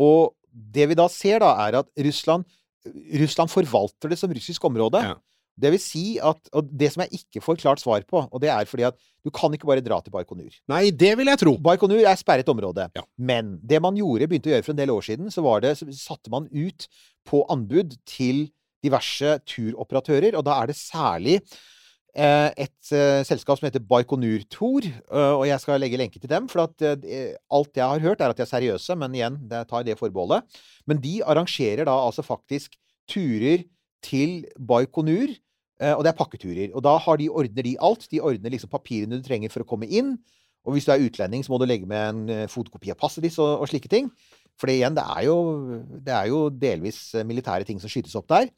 Og 0.00 0.36
det 0.50 0.86
vi 0.88 0.96
da 0.96 1.08
ser, 1.12 1.42
da, 1.42 1.52
er 1.66 1.80
at 1.82 1.90
Russland, 2.06 2.46
Russland 3.20 3.52
forvalter 3.52 4.12
det 4.12 4.18
som 4.20 4.32
russisk 4.32 4.64
område. 4.64 5.02
Ja. 5.02 5.16
Det 5.56 5.70
vil 5.72 5.80
si 5.80 6.04
at 6.20 6.50
Og 6.52 6.68
det 6.68 6.90
som 6.92 7.02
jeg 7.04 7.22
ikke 7.22 7.42
får 7.44 7.60
klart 7.62 7.80
svar 7.80 8.04
på, 8.08 8.20
og 8.28 8.42
det 8.42 8.50
er 8.52 8.68
fordi 8.68 8.84
at 8.88 8.98
du 9.24 9.32
kan 9.34 9.52
ikke 9.54 9.66
bare 9.66 9.82
dra 9.82 9.98
til 10.04 10.12
Baikonur. 10.14 10.52
Nei, 10.70 10.90
det 10.94 11.14
vil 11.18 11.26
jeg 11.32 11.40
tro. 11.40 11.56
Baikonur 11.58 12.04
er 12.04 12.18
sperret 12.20 12.48
område. 12.52 12.86
Ja. 12.94 13.02
Men 13.18 13.56
det 13.58 13.80
man 13.82 13.96
gjorde, 13.98 14.28
begynte 14.30 14.52
å 14.52 14.54
gjøre 14.54 14.66
for 14.66 14.76
en 14.76 14.82
del 14.82 14.92
år 14.94 15.06
siden, 15.08 15.32
så, 15.34 15.42
var 15.42 15.64
det, 15.64 15.72
så 15.80 15.88
satte 15.96 16.30
man 16.30 16.46
ut 16.52 16.86
på 17.26 17.42
anbud 17.50 17.96
til 18.06 18.46
diverse 18.84 19.38
turoperatører, 19.48 20.36
og 20.38 20.44
da 20.46 20.60
er 20.60 20.70
det 20.70 20.76
særlig 20.78 21.36
eh, 21.40 22.50
et 22.66 22.92
eh, 22.94 23.22
selskap 23.26 23.58
som 23.58 23.66
heter 23.66 23.82
Baikonur 23.82 24.44
Tour, 24.52 24.86
eh, 24.86 25.32
og 25.32 25.46
jeg 25.48 25.62
skal 25.62 25.82
legge 25.82 25.98
lenke 26.00 26.22
til 26.22 26.30
dem, 26.30 26.46
for 26.52 26.66
at 26.68 26.86
eh, 26.86 27.34
alt 27.50 27.72
jeg 27.74 27.86
har 27.86 28.04
hørt 28.04 28.22
er 28.22 28.30
at 28.30 28.38
de 28.38 28.44
er 28.46 28.52
seriøse, 28.52 28.98
men 29.00 29.16
igjen, 29.16 29.40
jeg 29.50 29.70
tar 29.72 29.86
det 29.86 29.98
forbeholdet. 29.98 30.60
Men 30.86 31.02
de 31.02 31.18
arrangerer 31.26 31.88
da 31.88 31.96
altså 31.98 32.24
faktisk 32.26 32.78
turer 33.10 33.66
til 34.06 34.44
Baikonur, 34.54 35.34
og 35.92 36.04
det 36.04 36.12
er 36.12 36.16
pakketurer. 36.16 36.70
Og 36.72 36.82
da 36.84 36.96
de, 37.20 37.28
ordner 37.28 37.66
de 37.66 37.76
alt. 37.84 38.06
De 38.10 38.20
ordner 38.20 38.54
liksom 38.54 38.72
papirene 38.72 39.18
du 39.18 39.26
trenger 39.26 39.52
for 39.52 39.64
å 39.64 39.68
komme 39.68 39.88
inn. 39.88 40.14
Og 40.66 40.74
hvis 40.74 40.86
du 40.88 40.92
er 40.92 41.04
utlending, 41.04 41.44
så 41.46 41.52
må 41.52 41.60
du 41.62 41.66
legge 41.68 41.86
med 41.86 42.08
en 42.10 42.32
eh, 42.32 42.48
fotokopi 42.50 42.90
av 42.90 42.98
passet 42.98 43.22
ditt 43.22 43.36
og, 43.38 43.62
og 43.62 43.70
slike 43.70 43.90
ting. 43.92 44.10
For 44.58 44.72
igjen, 44.72 44.96
det 44.96 45.04
er 45.04 45.26
jo, 45.28 45.36
det 46.02 46.14
er 46.16 46.30
jo 46.32 46.40
delvis 46.50 46.98
eh, 47.14 47.26
militære 47.26 47.68
ting 47.68 47.78
som 47.82 47.92
skytes 47.92 48.16
opp 48.18 48.26
der. 48.32 48.50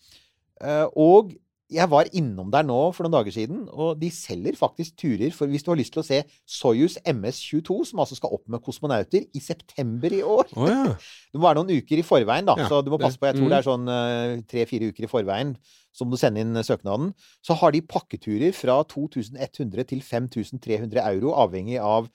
Eh, 0.62 0.86
Og 0.96 1.34
jeg 1.68 1.90
var 1.92 2.08
innom 2.16 2.48
der 2.52 2.64
nå 2.64 2.76
for 2.96 3.04
noen 3.04 3.16
dager 3.18 3.34
siden, 3.34 3.64
og 3.68 3.98
de 4.00 4.08
selger 4.14 4.56
faktisk 4.56 4.96
turer 5.02 5.34
for 5.36 5.50
hvis 5.50 5.66
du 5.66 5.72
har 5.72 5.80
lyst 5.80 5.92
til 5.96 6.00
å 6.00 6.06
se 6.06 6.22
Soyuz 6.48 6.96
MS-22, 7.04 7.80
som 7.90 8.00
altså 8.04 8.16
skal 8.16 8.32
opp 8.38 8.46
med 8.48 8.62
kosmonauter, 8.64 9.26
i 9.36 9.42
september 9.44 10.14
i 10.16 10.22
år. 10.24 10.48
oh, 10.56 10.70
ja. 10.70 10.94
Du 11.32 11.40
må 11.40 11.48
være 11.48 11.60
noen 11.60 11.82
uker 11.82 12.00
i 12.00 12.06
forveien, 12.06 12.48
da, 12.48 12.56
Ja, 12.56 12.70
så 12.70 12.80
du 12.80 12.88
må 12.92 13.00
passe 13.00 13.20
på. 13.20 13.28
Jeg 13.28 13.36
tror 13.36 13.48
mm. 13.48 13.52
det 13.52 13.58
er 13.58 13.68
sånn 13.68 14.46
tre-fire 14.48 14.88
uker 14.88 15.04
i 15.04 15.12
forveien 15.12 15.52
som 15.98 16.10
du 16.10 16.18
sender 16.20 16.44
inn 16.44 16.56
eh, 16.56 16.66
søknaden. 16.66 17.12
Så 17.44 17.56
har 17.58 17.74
de 17.74 17.84
pakketurer 17.84 18.54
fra 18.56 18.80
2100 18.88 19.88
til 19.92 20.02
5300 20.04 21.02
euro, 21.04 21.34
avhengig 21.42 21.78
av 21.82 22.08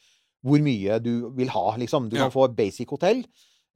hvor 0.43 0.63
mye 0.63 0.99
du 1.03 1.29
vil 1.37 1.51
ha, 1.53 1.67
liksom. 1.79 2.09
Du 2.11 2.17
Ja. 2.17 2.25
kan 2.25 2.33
få 2.33 2.49
basic 2.55 2.89
hotell. 2.91 3.23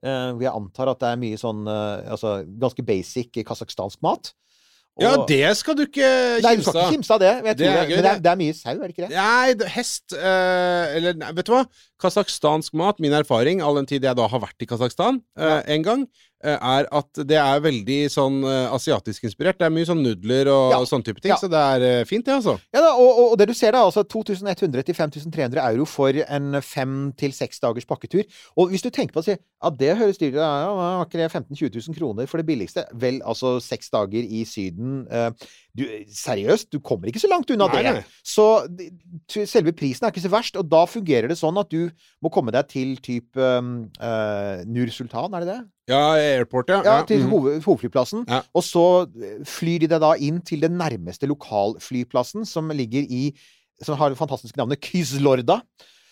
Uh, 0.04 0.38
jeg 0.38 0.54
antar 0.54 0.92
at 0.92 1.00
det 1.02 1.08
er 1.10 1.18
mye 1.18 1.38
sånn 1.42 1.64
uh, 1.66 2.06
Altså 2.14 2.46
ganske 2.46 2.84
basic 2.86 3.32
kasakhstansk 3.34 4.04
mat. 4.06 4.30
Ja, 5.04 5.14
det 5.30 5.52
skal 5.60 5.78
du 5.78 5.84
ikke 5.86 6.12
Nei, 6.44 6.54
du 6.58 6.64
skal 6.66 6.82
ikke 6.82 6.96
kimse 6.98 7.14
av 7.14 7.22
det. 7.22 7.34
Det 7.46 7.56
det, 7.60 7.68
gøy, 7.68 7.76
men 7.76 7.90
det, 7.90 8.12
er, 8.12 8.22
det. 8.24 8.32
er 8.32 8.40
mye 8.40 8.56
sau, 8.58 8.74
er 8.76 8.84
det 8.84 8.94
ikke 8.96 9.06
det? 9.06 9.12
Nei, 9.14 9.70
hest 9.76 10.16
øh, 10.18 10.96
Eller 10.98 11.20
nei, 11.20 11.34
vet 11.38 11.50
du 11.50 11.54
hva? 11.54 11.64
Kasakhstansk 12.02 12.78
mat, 12.78 13.02
min 13.04 13.16
erfaring, 13.18 13.62
all 13.66 13.80
den 13.80 13.90
tid 13.90 14.06
jeg 14.06 14.18
da 14.18 14.28
har 14.30 14.44
vært 14.44 14.64
i 14.64 14.70
Kasakhstan 14.70 15.22
eh, 15.40 15.62
en 15.76 15.86
gang, 15.86 16.08
er 16.44 16.88
at 16.94 17.20
det 17.28 17.38
er 17.42 17.62
veldig 17.64 17.98
sånn 18.14 18.44
eh, 18.46 18.68
asiatisk 18.76 19.24
inspirert. 19.26 19.58
Det 19.58 19.66
er 19.66 19.74
mye 19.74 19.88
sånn 19.90 20.04
nudler 20.06 20.50
og, 20.52 20.72
Ja. 20.72 20.80
og 20.80 20.88
sånn 20.90 21.04
type 21.04 21.22
ting, 21.22 21.32
Ja. 21.32 21.38
så 21.42 21.50
det 21.50 21.58
er 21.58 21.86
eh, 22.02 22.06
fint, 22.06 22.26
det, 22.26 22.36
altså. 22.36 22.60
Ja 22.74 22.82
da, 22.82 22.92
og, 22.96 23.32
og, 23.32 23.38
det 23.40 23.48
du 23.50 23.54
ser 23.58 23.72
da, 23.74 23.82
altså 23.88 24.04
2100 24.06 24.84
til 24.86 24.96
5300 24.96 25.58
euro 25.74 25.86
for 25.86 26.14
en 26.14 26.62
fem 26.62 27.12
til 27.18 27.34
seks 27.34 27.60
dagers 27.60 27.86
pakketur. 27.90 28.24
Og 28.58 28.70
hvis 28.70 28.86
du 28.86 28.90
tenker 28.90 29.14
på 29.14 29.26
det, 29.26 29.40
ja, 29.42 29.70
det 29.70 29.98
høres 29.98 30.18
dyrt 30.22 30.36
ut, 30.38 30.42
ja, 30.44 30.74
var 30.78 31.06
ikke 31.06 31.22
det 31.24 31.32
15 31.32 31.56
000-20 31.58 31.88
000 31.90 31.98
kroner 31.98 32.28
for 32.30 32.38
det 32.38 32.46
billigste? 32.46 32.86
Vel, 32.94 33.22
altså 33.26 33.58
seks 33.60 33.90
dager 33.90 34.22
i 34.22 34.44
Syden. 34.46 35.08
eh, 35.10 35.32
du, 35.78 35.84
seriøst, 36.10 36.72
du 36.74 36.80
kommer 36.82 37.10
ikke 37.10 37.22
så 37.22 37.30
langt 37.30 37.50
unna 37.54 37.68
Nei, 37.70 37.84
det. 37.86 38.06
Så 38.26 38.66
selve 39.30 39.74
prisen 39.78 40.08
er 40.08 40.14
ikke 40.14 40.24
så 40.26 40.32
verst, 40.34 40.58
og 40.58 40.70
da 40.70 40.86
fungerer 40.90 41.30
det 41.30 41.38
sånn 41.38 41.58
at 41.62 41.70
du 41.70 41.90
må 42.24 42.32
komme 42.34 42.54
deg 42.56 42.70
til 42.72 42.96
type 43.04 43.38
um, 43.38 43.90
eh, 44.02 44.64
Nur 44.66 44.90
Sultan, 44.94 45.34
er 45.38 45.46
det 45.46 45.52
det? 45.54 45.60
Ja, 45.88 46.18
airport, 46.20 46.72
ja. 46.72 46.82
Ja, 46.84 46.96
til 47.08 47.24
mhm. 47.24 47.30
hoved, 47.32 47.60
hovedflyplassen. 47.64 48.26
Ja. 48.28 48.42
Og 48.58 48.64
så 48.68 48.86
eh, 49.08 49.38
flyr 49.48 49.86
de 49.86 49.92
deg 49.94 50.02
da 50.04 50.14
inn 50.20 50.42
til 50.46 50.66
den 50.66 50.76
nærmeste 50.80 51.30
lokalflyplassen, 51.32 52.48
som 52.48 52.74
ligger 52.76 53.08
i 53.08 53.30
Som 53.78 53.94
har 53.94 54.10
det 54.10 54.18
fantastiske 54.18 54.58
navnet 54.58 54.82
Kyslorda. 54.82 55.62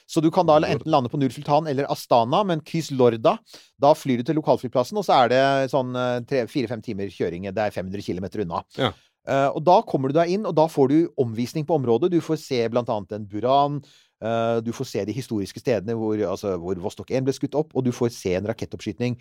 Så 0.05 0.22
du 0.22 0.29
kan 0.29 0.46
da 0.46 0.60
enten 0.60 0.91
lande 0.91 1.10
på 1.10 1.17
Nur 1.17 1.32
Sultan 1.34 1.65
eller 1.67 1.88
Astana, 1.89 2.44
men 2.46 2.62
Kyslorda 2.62 3.39
Da 3.82 3.94
flyr 3.98 4.22
du 4.22 4.24
til 4.24 4.38
lokalflyplassen, 4.38 4.98
og 5.01 5.05
så 5.08 5.24
er 5.24 5.32
det 5.34 5.72
sånn 5.72 5.98
fire-fem 6.29 6.84
timer 6.86 7.10
kjøring. 7.10 7.50
Det 7.50 7.63
er 7.63 7.74
500 7.74 8.05
km 8.05 8.29
unna. 8.46 8.62
Ja. 8.77 8.94
Uh, 9.25 9.50
og 9.58 9.63
da 9.65 9.79
kommer 9.82 10.12
du 10.12 10.20
deg 10.20 10.36
inn, 10.36 10.46
og 10.46 10.53
da 10.58 10.67
får 10.70 10.91
du 10.91 10.98
omvisning 11.22 11.65
på 11.65 11.79
området. 11.79 12.12
Du 12.13 12.20
får 12.22 12.38
se 12.44 12.60
blant 12.70 12.89
annet 12.94 13.17
en 13.17 13.25
buran. 13.29 13.79
Uh, 14.24 14.62
du 14.63 14.70
får 14.74 14.88
se 14.91 15.05
de 15.08 15.15
historiske 15.15 15.60
stedene 15.60 15.98
hvor, 15.98 16.20
altså, 16.29 16.53
hvor 16.62 16.77
Vostok 16.84 17.10
1 17.12 17.25
ble 17.25 17.34
skutt 17.36 17.58
opp, 17.58 17.74
og 17.74 17.88
du 17.88 17.91
får 17.96 18.13
se 18.13 18.36
en 18.38 18.48
rakettoppskyting. 18.51 19.17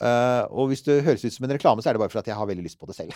Eh, 0.00 0.44
og 0.50 0.70
hvis 0.70 0.84
det 0.86 1.02
høres 1.04 1.24
ut 1.24 1.34
som 1.34 1.46
en 1.46 1.54
reklame, 1.54 1.82
så 1.84 1.90
er 1.90 1.96
det 1.96 2.02
bare 2.02 2.12
fordi 2.12 2.24
at 2.24 2.32
jeg 2.32 2.40
har 2.40 2.48
veldig 2.48 2.64
lyst 2.64 2.80
på 2.80 2.88
det 2.88 2.96
selv. 2.96 3.12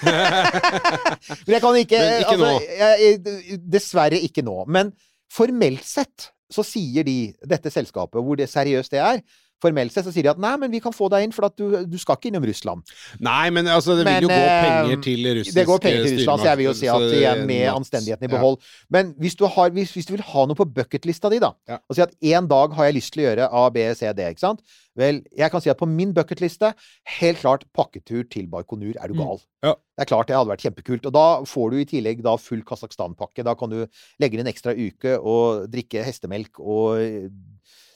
Men 1.46 1.56
jeg 1.56 1.62
kan 1.64 1.78
ikke, 1.80 2.02
ikke 2.20 2.36
altså, 2.36 2.50
jeg, 2.78 3.60
Dessverre 3.76 4.20
ikke 4.28 4.44
nå. 4.46 4.58
Men 4.68 4.92
formelt 5.32 5.86
sett 5.86 6.30
så 6.52 6.62
sier 6.62 7.06
de, 7.06 7.32
dette 7.48 7.72
selskapet, 7.74 8.22
hvor 8.22 8.38
det 8.38 8.46
seriøst 8.52 8.92
det 8.94 9.02
er 9.02 9.22
Formelt 9.62 9.92
sett 9.94 10.04
så 10.04 10.12
sier 10.12 10.26
de 10.26 10.30
at 10.34 10.40
nei, 10.42 10.52
men 10.60 10.70
vi 10.70 10.80
kan 10.84 10.92
få 10.92 11.06
deg 11.08 11.24
inn, 11.24 11.32
for 11.32 11.46
at 11.48 11.54
du, 11.56 11.64
du 11.88 11.96
skal 11.98 12.18
ikke 12.18 12.28
innom 12.28 12.44
Russland. 12.44 12.82
Nei, 13.24 13.48
men 13.56 13.66
altså, 13.72 13.94
det 13.96 14.04
vil 14.04 14.26
jo 14.26 14.28
gå 14.28 14.36
eh, 14.36 14.64
penger 14.66 15.00
til 15.06 15.28
russiske 15.38 15.56
Det 15.56 15.64
går 15.70 15.78
penger 15.86 16.02
til 16.04 16.18
Russland, 16.18 16.42
så 16.42 16.48
jeg 16.50 16.58
vil 16.60 16.66
jo 16.68 16.74
si 16.76 16.90
at 16.92 17.04
de 17.06 17.20
igjen 17.22 17.44
med 17.48 17.62
anstendigheten 17.72 18.26
i 18.26 18.28
ja. 18.28 18.34
behold. 18.36 18.58
Men 18.92 19.14
hvis 19.22 19.38
du, 19.40 19.46
har, 19.48 19.70
hvis, 19.72 19.94
hvis 19.96 20.10
du 20.10 20.12
vil 20.12 20.26
ha 20.28 20.44
noe 20.50 20.58
på 20.60 20.66
bucketlista 20.76 21.32
di, 21.32 21.38
da, 21.40 21.54
Ja. 21.72 21.78
og 21.88 21.96
si 21.96 22.04
at 22.04 22.12
én 22.20 22.50
dag 22.52 22.76
har 22.76 22.90
jeg 22.90 22.98
lyst 22.98 23.14
til 23.16 23.24
å 23.24 23.28
gjøre 23.30 23.48
A, 23.62 23.64
B, 23.72 23.86
C, 23.96 24.12
D, 24.12 24.28
ikke 24.34 24.44
sant? 24.44 24.60
Vel, 24.96 25.22
jeg 25.36 25.50
kan 25.52 25.60
si 25.60 25.68
at 25.72 25.80
på 25.80 25.88
min 25.88 26.12
bucketliste, 26.16 26.70
helt 27.18 27.40
klart 27.42 27.64
pakketur 27.76 28.28
til 28.32 28.46
Baikonur. 28.52 28.94
Er 29.00 29.08
du 29.08 29.16
Mm. 29.16 29.24
gal? 29.24 29.40
Ja. 29.64 29.72
Det 29.96 30.04
er 30.04 30.08
klart 30.12 30.28
det 30.28 30.36
hadde 30.36 30.52
vært 30.52 30.64
kjempekult. 30.64 31.04
Og 31.08 31.12
da 31.16 31.26
får 31.48 31.70
du 31.72 31.76
i 31.80 31.84
tillegg 31.88 32.22
da 32.24 32.36
full 32.40 32.62
Kasakhstan-pakke. 32.64 33.44
Da 33.44 33.54
kan 33.56 33.68
du 33.72 33.86
legge 34.20 34.36
inn 34.36 34.44
en 34.46 34.52
ekstra 34.52 34.72
uke 34.76 35.16
og 35.20 35.68
drikke 35.72 36.04
hestemelk 36.04 36.60
og 36.60 37.28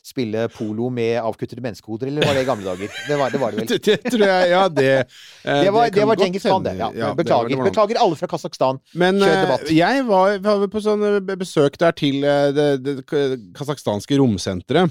spille 0.07 0.47
polo 0.52 0.88
med 0.90 1.19
avkuttede 1.21 1.62
menneskehoder, 1.64 2.09
eller 2.11 2.25
var 2.26 2.38
det 2.38 2.42
i 2.42 2.49
gamle 2.49 2.64
dager? 2.71 2.95
Det 3.09 3.19
var 3.21 3.35
det, 3.35 3.40
var 3.42 3.52
det 3.52 3.61
vel. 3.61 3.69
Det, 3.75 3.80
det 3.87 4.12
tror 4.12 4.25
jeg 4.26 4.49
Ja, 4.50 4.62
det 4.69 4.87
eh, 4.97 5.61
Det 5.64 5.75
var, 5.75 5.90
det 5.95 6.07
var 6.09 6.16
Djengis 6.23 6.47
Khan, 6.49 6.64
det. 6.64 6.75
Ja. 6.78 6.88
Ja, 6.97 7.12
Beklager. 7.14 7.52
det 7.52 7.59
var. 7.61 7.69
Beklager 7.71 8.00
alle 8.04 8.16
fra 8.16 8.30
Kasakhstan. 8.33 8.80
Men 8.95 9.21
eh, 9.23 9.54
jeg 9.76 10.07
var, 10.09 10.38
var 10.45 10.66
på 10.73 10.83
sånn 10.85 11.04
besøk 11.37 11.76
der 11.80 11.92
til 11.97 12.25
eh, 12.25 12.49
det, 12.57 12.69
det 12.87 12.97
kasakhstanske 13.57 14.19
romsenteret. 14.21 14.90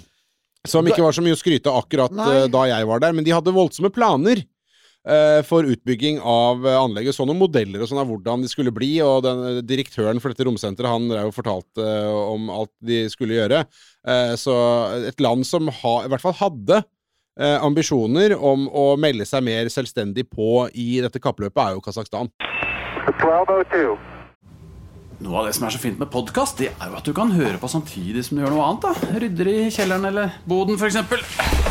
Som 0.67 0.87
ikke 0.89 1.03
var 1.05 1.15
så 1.15 1.23
mye 1.23 1.37
å 1.37 1.39
skryte 1.39 1.71
akkurat 1.71 2.11
Nei. 2.15 2.29
eh, 2.35 2.47
da 2.51 2.65
jeg 2.67 2.87
var 2.89 2.99
der, 3.03 3.13
men 3.15 3.23
de 3.27 3.31
hadde 3.31 3.53
voldsomme 3.55 3.91
planer. 3.95 4.41
Eh, 5.07 5.39
For 5.47 5.63
utbygging 5.69 6.19
av 6.19 6.65
eh, 6.67 6.77
anlegget. 6.79 7.15
Så 7.15 7.25
noen 7.27 7.39
modeller 7.39 7.83
og 7.83 7.89
sånn 7.91 8.01
av 8.01 8.09
hvordan 8.09 8.43
de 8.43 8.51
skulle 8.51 8.73
bli. 8.75 8.95
Og 9.05 9.23
den, 9.23 9.43
eh, 9.47 9.61
direktøren 9.63 10.19
for 10.19 10.33
dette 10.33 10.47
romsenteret 10.47 10.89
Han 10.91 11.09
drev 11.11 11.31
og 11.31 11.35
fortalte 11.37 11.89
om 12.35 12.49
alt 12.49 12.73
de 12.81 13.05
skulle 13.09 13.37
gjøre. 13.39 13.65
Eh, 14.07 14.35
Så 14.39 14.55
et 15.07 15.19
land 15.21 15.45
som 15.47 15.67
ha, 15.67 15.95
i 16.05 16.11
hvert 16.11 16.23
fall 16.23 16.37
hadde 16.39 16.83
eh, 17.39 17.57
ambisjoner 17.63 18.35
om 18.35 18.67
å 18.67 18.97
melde 18.99 19.25
seg 19.25 19.43
mer 19.43 19.69
selvstendig 19.71 20.27
på 20.29 20.67
i 20.73 20.99
dette 21.01 21.21
kappløpet, 21.23 21.61
er 21.63 21.75
jo 21.77 21.83
Kasakhstan. 21.85 22.31
1202. 23.09 23.97
Noe 25.19 25.41
av 25.41 25.49
det 25.49 25.55
som 25.57 25.65
er 25.67 25.73
så 25.75 25.81
fint 25.81 25.99
med 25.99 26.07
podkast, 26.13 26.61
det 26.61 26.69
er 26.71 26.91
jo 26.91 26.95
at 26.99 27.07
du 27.07 27.11
kan 27.15 27.33
høre 27.35 27.59
på 27.59 27.67
samtidig 27.67 28.23
som 28.23 28.37
du 28.37 28.43
gjør 28.45 28.55
noe 28.55 28.69
annet. 28.69 28.87
da 28.87 29.19
Rydder 29.19 29.51
i 29.51 29.57
kjelleren 29.67 30.07
eller 30.07 30.37
boden, 30.47 30.79
f.eks. 30.79 31.68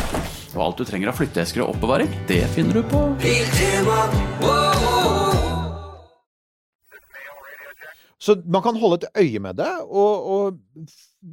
Og 0.59 0.65
alt 0.65 0.81
du 0.81 0.83
trenger 0.83 1.07
av 1.07 1.15
flytteesker 1.15 1.61
og 1.63 1.69
oppbevaring, 1.71 2.09
det 2.27 2.41
finner 2.51 2.81
du 2.81 2.83
på 2.91 2.99
Så 8.19 8.35
man 8.43 8.59
kan 8.65 8.75
holde 8.75 8.97
et 8.99 9.21
øye 9.23 9.39
med 9.39 9.55
det, 9.55 9.69
og, 9.87 10.25
og 10.27 10.89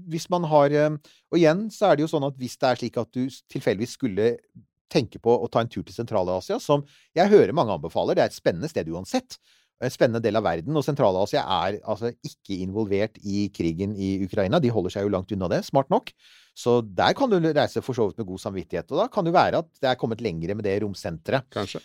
hvis 0.07 0.29
man 0.31 0.47
har 0.47 0.71
eh, 0.71 0.95
Og 1.33 1.41
igjen 1.41 1.67
så 1.75 1.89
er 1.89 1.99
det 1.99 2.07
jo 2.07 2.13
sånn 2.13 2.29
at 2.29 2.39
hvis 2.39 2.55
det 2.55 2.69
er 2.69 2.79
slik 2.79 3.01
at 3.03 3.11
du 3.11 3.27
tilfeldigvis 3.51 3.97
skulle 3.99 4.29
tenke 4.87 5.19
på 5.19 5.35
å 5.35 5.51
ta 5.51 5.65
en 5.65 5.73
tur 5.75 5.83
til 5.83 5.97
Sentral-Asia, 5.97 6.61
som 6.63 6.87
jeg 7.19 7.33
hører 7.33 7.51
mange 7.57 7.75
anbefaler, 7.75 8.15
det 8.15 8.23
er 8.23 8.31
et 8.31 8.39
spennende 8.39 8.71
sted 8.71 8.87
uansett. 8.95 9.41
En 9.83 9.93
spennende 9.93 10.23
del 10.25 10.39
av 10.39 10.45
verden. 10.47 10.77
Og 10.79 10.85
Sentral-Asia 10.87 11.43
er 11.67 11.81
altså 11.85 12.13
ikke 12.25 12.57
involvert 12.65 13.19
i 13.29 13.49
krigen 13.53 13.93
i 13.93 14.15
Ukraina. 14.25 14.61
De 14.63 14.71
holder 14.73 14.95
seg 14.95 15.05
jo 15.05 15.13
langt 15.13 15.33
unna 15.37 15.51
det, 15.53 15.65
smart 15.67 15.91
nok. 15.93 16.13
Så 16.57 16.79
der 16.97 17.13
kan 17.19 17.29
du 17.29 17.37
reise 17.45 17.83
for 17.85 17.93
så 17.93 18.07
vidt 18.09 18.23
med 18.23 18.31
god 18.31 18.41
samvittighet. 18.41 18.89
Og 18.95 19.03
da 19.03 19.09
kan 19.13 19.27
det 19.27 19.35
være 19.37 19.61
at 19.61 19.69
det 19.83 19.91
er 19.91 19.99
kommet 20.01 20.23
lengre 20.25 20.57
med 20.57 20.65
det 20.65 20.79
romsenteret. 20.83 21.45
Kanskje. 21.53 21.83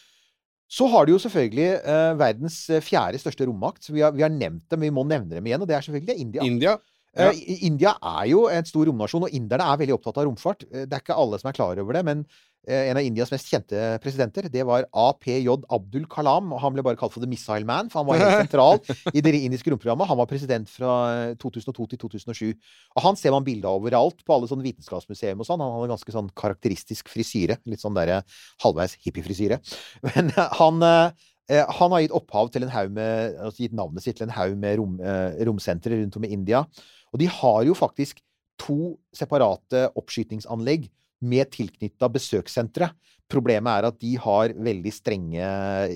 Så 0.71 0.88
har 0.88 1.03
du 1.05 1.12
jo 1.12 1.19
selvfølgelig 1.19 1.67
eh, 1.83 2.13
verdens 2.15 2.62
eh, 2.71 2.79
fjerde 2.79 3.19
største 3.19 3.43
rommakt. 3.50 3.89
Vi 3.91 4.00
har, 4.00 4.13
vi 4.15 4.24
har 4.24 4.31
nevnt 4.31 4.63
dem, 4.71 4.86
vi 4.88 4.93
må 4.95 5.03
nevne 5.03 5.36
dem 5.36 5.50
igjen, 5.50 5.60
og 5.60 5.67
det 5.67 5.75
er 5.75 5.83
selvfølgelig 5.83 6.15
India. 6.24 6.45
India. 6.48 6.77
Eh, 7.12 7.25
Ja. 7.27 7.55
India 7.67 7.91
er 8.00 8.29
jo 8.31 8.45
en 8.48 8.63
stor 8.63 8.88
romnasjon, 8.88 9.25
og 9.27 9.36
inderne 9.36 9.67
er 9.67 9.81
veldig 9.81 9.98
opptatt 9.98 10.21
av 10.21 10.29
romfart. 10.29 10.63
Eh, 10.71 10.86
Det 10.88 10.95
er 10.95 11.03
ikke 11.03 11.19
alle 11.19 11.39
som 11.41 11.50
er 11.51 11.57
klar 11.60 11.75
over 11.83 11.91
det, 12.00 12.05
men 12.07 12.24
eh, 12.24 12.50
en 12.68 13.00
av 13.00 13.06
Indias 13.06 13.32
mest 13.34 13.48
kjente 13.50 13.77
presidenter, 14.03 14.46
det 14.51 14.65
var 14.68 14.86
APJ 14.94 15.48
Abdul 15.50 16.06
Kalam. 16.12 16.51
og 16.53 16.62
Han 16.62 16.75
ble 16.75 16.84
bare 16.86 17.00
kalt 17.00 17.15
for 17.15 17.24
The 17.24 17.30
Missile 17.30 17.65
Man, 17.65 17.89
for 17.89 18.01
han 18.01 18.10
var 18.10 18.22
helt 18.22 18.44
sentral 18.44 18.82
i 19.18 19.24
det 19.25 19.34
indiske 19.39 19.74
romprogrammet. 19.74 20.10
Han 20.12 20.20
var 20.22 20.30
president 20.30 20.70
fra 20.70 20.91
eh, 21.32 21.34
2002 21.41 21.88
til 21.94 22.03
2007. 22.06 22.53
Og 22.98 23.01
han 23.08 23.18
ser 23.18 23.34
man 23.34 23.48
bilde 23.48 23.65
av 23.70 23.82
overalt, 23.82 24.22
på 24.22 24.36
alle 24.36 24.51
sånne 24.51 24.68
vitenskapsmuseum 24.68 25.41
og 25.41 25.50
sånn. 25.50 25.63
Han 25.63 25.75
hadde 25.80 25.94
ganske 25.96 26.15
sånn 26.18 26.30
karakteristisk 26.38 27.10
frisyre. 27.10 27.58
Litt 27.70 27.82
sånn 27.82 27.98
derre 27.98 28.22
halvveis 28.62 29.00
hippiefrisyre. 29.01 29.62
Men 30.12 30.34
eh, 30.36 30.58
han 30.62 30.86
eh, 30.86 31.27
Eh, 31.51 31.65
Han 31.80 31.91
har 31.91 32.06
gitt 32.06 32.15
opphav 32.15 32.51
til 32.53 32.65
en 32.65 32.72
haug 32.72 32.91
med 32.96 33.38
altså 33.41 33.65
gitt 33.65 33.75
navnet 33.75 34.06
sitt 34.06 34.20
til 34.20 34.30
en 34.30 34.36
haug 34.36 34.58
med 34.60 34.77
rom, 34.80 35.00
eh, 35.03 35.41
romsentre 35.48 35.98
rundt 36.00 36.18
om 36.18 36.27
i 36.27 36.34
India. 36.34 36.65
Og 37.12 37.20
de 37.20 37.27
har 37.27 37.63
jo 37.68 37.75
faktisk 37.75 38.22
to 38.62 38.96
separate 39.15 39.89
oppskytingsanlegg 39.98 40.88
med 41.21 41.51
tilknytta 41.53 42.09
besøkssentre. 42.11 42.91
Problemet 43.31 43.71
er 43.71 43.87
at 43.87 43.99
de 44.01 44.11
har 44.19 44.51
veldig 44.57 44.91
strenge 44.91 45.47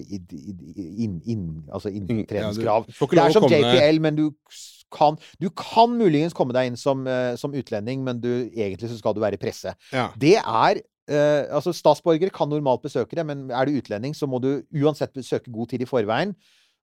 inn, 0.08 1.20
inn, 1.26 1.46
altså 1.68 1.92
inntredenskrav. 1.92 2.88
Ja, 2.88 3.10
det 3.12 3.24
er 3.26 3.36
som 3.36 3.48
JPL, 3.50 4.02
men 4.04 4.20
du 4.20 4.28
kan, 4.96 5.18
du 5.42 5.50
kan 5.52 5.96
muligens 6.00 6.36
komme 6.38 6.56
deg 6.56 6.72
inn 6.72 6.80
som, 6.80 7.04
eh, 7.10 7.34
som 7.40 7.56
utlending, 7.58 8.04
men 8.06 8.22
du, 8.24 8.32
egentlig 8.54 8.92
så 8.92 9.00
skal 9.00 9.16
du 9.16 9.24
være 9.24 9.40
i 9.40 9.42
presse. 9.42 9.76
Ja. 9.92 10.10
Det 10.16 10.38
er 10.40 10.80
eh, 10.80 11.44
Altså, 11.54 11.74
statsborgere 11.76 12.34
kan 12.34 12.50
normalt 12.50 12.86
besøke 12.86 13.18
det, 13.18 13.26
men 13.28 13.50
er 13.52 13.68
du 13.68 13.80
utlending, 13.82 14.16
så 14.16 14.30
må 14.30 14.40
du 14.44 14.62
uansett 14.74 15.14
besøke 15.14 15.52
god 15.52 15.74
tid 15.74 15.84
i 15.84 15.90
forveien. 15.90 16.36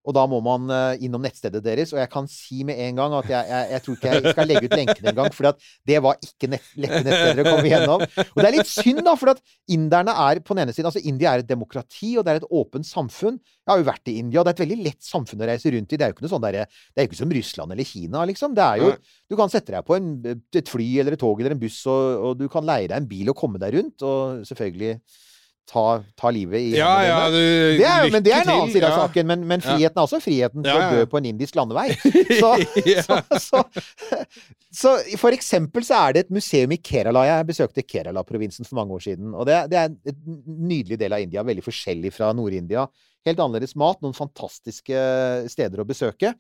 Og 0.03 0.15
da 0.17 0.25
må 0.27 0.41
man 0.43 0.71
eh, 0.73 1.05
innom 1.07 1.23
nettstedet 1.23 1.63
deres. 1.63 1.93
Og 1.95 2.01
jeg 2.01 2.11
kan 2.11 2.27
si 2.31 2.63
med 2.67 2.81
en 2.83 2.99
gang 2.99 3.15
at 3.21 3.29
jeg, 3.31 3.49
jeg, 3.53 3.69
jeg 3.73 3.85
tror 3.85 3.99
ikke 3.99 4.15
jeg 4.17 4.35
skal 4.35 4.49
legge 4.51 4.67
ut 4.67 4.77
lenken 4.81 5.11
engang, 5.13 5.35
for 5.37 5.49
det 5.89 6.01
var 6.03 6.19
ikke 6.27 6.51
nett, 6.51 6.73
lette 6.83 7.03
nettsteder 7.07 7.43
å 7.43 7.53
komme 7.53 7.71
gjennom. 7.71 8.05
Og 8.25 8.41
det 8.41 8.49
er 8.49 8.57
litt 8.57 8.71
synd, 8.71 9.03
da, 9.07 9.15
for 9.19 9.33
at 9.35 9.43
inderne 9.71 10.17
er 10.27 10.43
på 10.43 10.57
den 10.57 10.65
ene 10.65 10.75
siden 10.75 10.91
Altså, 10.93 11.05
India 11.07 11.33
er 11.33 11.45
et 11.45 11.49
demokrati, 11.49 12.17
og 12.19 12.27
det 12.27 12.35
er 12.35 12.43
et 12.43 12.49
åpent 12.51 12.89
samfunn. 12.89 13.39
Jeg 13.63 13.71
har 13.71 13.79
jo 13.79 13.87
vært 13.87 14.11
i 14.11 14.19
India, 14.19 14.41
og 14.41 14.47
det 14.47 14.53
er 14.53 14.59
et 14.59 14.65
veldig 14.65 14.81
lett 14.89 15.07
samfunn 15.07 15.45
å 15.45 15.51
reise 15.53 15.73
rundt 15.73 15.95
i. 15.95 15.99
Det 15.99 16.05
er 16.05 16.11
jo 16.11 16.17
ikke 16.17 16.27
noe 16.27 16.35
sånn 16.35 16.47
der, 16.49 16.63
Det 16.67 16.99
er 16.99 17.07
jo 17.07 17.13
ikke 17.13 17.23
som 17.23 17.35
Russland 17.39 17.77
eller 17.77 17.91
Kina, 17.93 18.25
liksom. 18.29 18.57
Det 18.59 18.67
er 18.67 18.83
jo 18.83 18.95
Du 19.31 19.39
kan 19.39 19.53
sette 19.53 19.73
deg 19.73 19.87
på 19.87 19.97
en, 19.97 20.09
et 20.29 20.69
fly 20.69 20.89
eller 21.01 21.15
et 21.15 21.23
tog 21.23 21.39
eller 21.41 21.55
en 21.55 21.63
buss, 21.63 21.79
og, 21.89 22.27
og 22.27 22.41
du 22.43 22.49
kan 22.53 22.67
leie 22.67 22.91
deg 22.91 22.99
en 22.99 23.09
bil 23.09 23.31
og 23.33 23.39
komme 23.39 23.63
deg 23.63 23.79
rundt, 23.79 24.03
og 24.05 24.43
selvfølgelig 24.51 24.97
ta, 25.69 26.03
ta 26.19 26.31
livet 26.35 26.61
i 26.61 26.71
Ja, 26.77 26.91
ja, 27.07 27.19
du, 27.31 27.39
Det 27.79 27.87
er, 27.87 28.09
men 28.13 28.25
det 28.25 28.33
er 28.35 28.45
en 28.45 28.53
annen 28.55 28.73
side 28.73 28.87
av 28.87 28.95
ja. 28.97 29.05
saken. 29.05 29.29
Men, 29.29 29.45
men 29.49 29.63
friheten 29.65 29.99
er 29.99 30.03
også 30.07 30.21
friheten 30.23 30.65
til 30.65 30.73
å 30.73 30.89
dø 30.93 31.05
på 31.11 31.21
en 31.21 31.29
indisk 31.33 31.57
landevei. 31.59 31.89
Så, 32.43 32.51
så, 33.05 33.19
så, 33.39 33.61
så 34.73 34.93
for 35.21 35.35
eksempel 35.35 35.85
så 35.87 35.99
er 36.07 36.15
det 36.15 36.25
et 36.25 36.35
museum 36.35 36.73
i 36.75 36.79
Kerala. 36.81 37.25
Jeg 37.29 37.49
besøkte 37.49 37.85
Kerala-provinsen 37.87 38.67
for 38.69 38.81
mange 38.81 38.97
år 38.97 39.05
siden. 39.05 39.33
Og 39.37 39.47
det, 39.49 39.59
det 39.73 39.79
er 39.79 39.91
en 39.93 40.37
nydelig 40.73 40.99
del 41.01 41.17
av 41.17 41.25
India. 41.25 41.45
Veldig 41.47 41.65
forskjellig 41.67 42.13
fra 42.17 42.33
Nord-India. 42.37 42.87
Helt 43.29 43.43
annerledes 43.43 43.77
mat. 43.79 44.01
Noen 44.03 44.17
fantastiske 44.17 45.03
steder 45.53 45.83
å 45.83 45.89
besøke. 45.89 46.35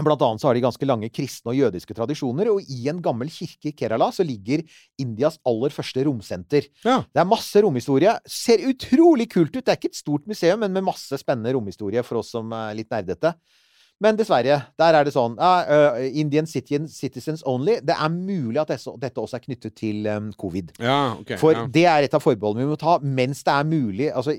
Blant 0.00 0.22
annet 0.24 0.40
så 0.40 0.48
har 0.48 0.56
de 0.56 0.62
ganske 0.64 0.86
lange 0.88 1.10
kristne 1.12 1.52
og 1.52 1.58
jødiske 1.58 1.94
tradisjoner, 1.96 2.48
og 2.48 2.64
i 2.64 2.86
en 2.88 3.02
gammel 3.04 3.28
kirke 3.32 3.68
i 3.68 3.74
Kerala 3.76 4.08
så 4.14 4.24
ligger 4.24 4.62
Indias 5.02 5.36
aller 5.44 5.74
første 5.74 6.06
romsenter. 6.08 6.68
Ja. 6.80 7.02
Det 7.04 7.20
er 7.20 7.28
masse 7.28 7.60
romhistorie. 7.60 8.14
Ser 8.24 8.64
utrolig 8.70 9.28
kult 9.34 9.52
ut. 9.52 9.60
Det 9.60 9.68
er 9.68 9.76
ikke 9.76 9.92
et 9.92 10.00
stort 10.00 10.24
museum, 10.30 10.64
men 10.64 10.72
med 10.72 10.86
masse 10.86 11.20
spennende 11.20 11.52
romhistorie 11.52 12.00
for 12.06 12.22
oss 12.22 12.32
som 12.32 12.54
er 12.56 12.78
litt 12.78 12.88
nerdete. 12.92 13.34
Men 14.02 14.16
dessverre, 14.18 14.56
der 14.80 14.96
er 14.98 15.06
det 15.06 15.12
sånn 15.14 15.36
uh, 15.38 16.00
Indian 16.18 16.48
citizen, 16.48 16.88
citizens 16.90 17.44
only. 17.46 17.76
Det 17.86 17.94
er 17.94 18.10
mulig 18.10 18.58
at 18.62 18.72
dette, 18.72 18.94
dette 18.98 19.22
også 19.22 19.38
er 19.38 19.44
knyttet 19.44 19.76
til 19.78 20.08
um, 20.10 20.32
covid. 20.40 20.72
Ja, 20.82 21.12
okay, 21.20 21.38
For 21.38 21.54
ja. 21.54 21.66
det 21.70 21.84
er 21.86 22.08
et 22.08 22.16
av 22.16 22.24
forbeholdene 22.24 22.64
vi 22.64 22.72
må 22.72 22.80
ta 22.80 22.96
mens 23.04 23.44
det 23.46 23.54
er 23.54 23.68
mulig. 23.68 24.08
Altså, 24.10 24.34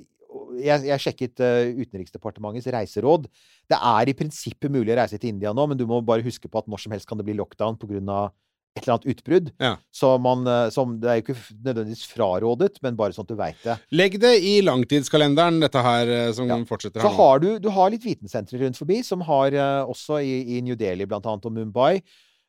jeg, 0.61 0.85
jeg 0.89 1.03
sjekket 1.07 1.41
uh, 1.43 1.81
Utenriksdepartementets 1.81 2.69
reiseråd. 2.73 3.27
Det 3.69 3.79
er 3.79 4.09
i 4.11 4.15
prinsippet 4.17 4.71
mulig 4.73 4.93
å 4.93 4.99
reise 5.01 5.19
til 5.19 5.33
India 5.33 5.53
nå, 5.55 5.67
men 5.71 5.79
du 5.79 5.85
må 5.89 6.01
bare 6.05 6.25
huske 6.25 6.49
på 6.51 6.61
at 6.61 6.69
når 6.69 6.83
som 6.85 6.95
helst 6.95 7.09
kan 7.09 7.19
det 7.19 7.27
bli 7.27 7.37
lockdown 7.39 7.79
pga. 7.81 8.31
et 8.73 8.81
eller 8.87 8.95
annet 8.95 9.09
utbrudd. 9.13 9.51
Ja. 9.61 9.75
Så 9.93 10.15
man, 10.17 10.47
uh, 10.49 10.67
som, 10.73 10.95
det 10.99 11.09
er 11.09 11.19
jo 11.19 11.25
ikke 11.27 11.37
nødvendigvis 11.53 12.07
frarådet, 12.09 12.79
men 12.81 12.95
bare 12.97 13.13
sånn 13.13 13.27
at 13.27 13.29
du 13.29 13.37
veit 13.37 13.61
det. 13.61 13.77
Legg 13.93 14.17
det 14.21 14.33
i 14.41 14.55
langtidskalenderen, 14.65 15.59
dette 15.61 15.83
her 15.85 16.09
eh, 16.09 16.31
som 16.33 16.49
Ja. 16.49 16.57
fortsetter 16.65 17.03
her 17.03 17.09
nå. 17.13 17.15
har 17.19 17.39
du, 17.43 17.49
du 17.61 17.69
har 17.69 17.93
litt 17.93 18.05
vitensentre 18.05 18.57
rundt 18.63 18.79
forbi, 18.81 19.03
som 19.05 19.21
har 19.21 19.53
uh, 19.53 19.85
også 19.85 20.23
i, 20.25 20.57
i 20.57 20.61
New 20.65 20.75
Delhi 20.75 21.05
blant 21.05 21.25
annet, 21.29 21.45
og 21.45 21.53
Mumbai. 21.53 22.01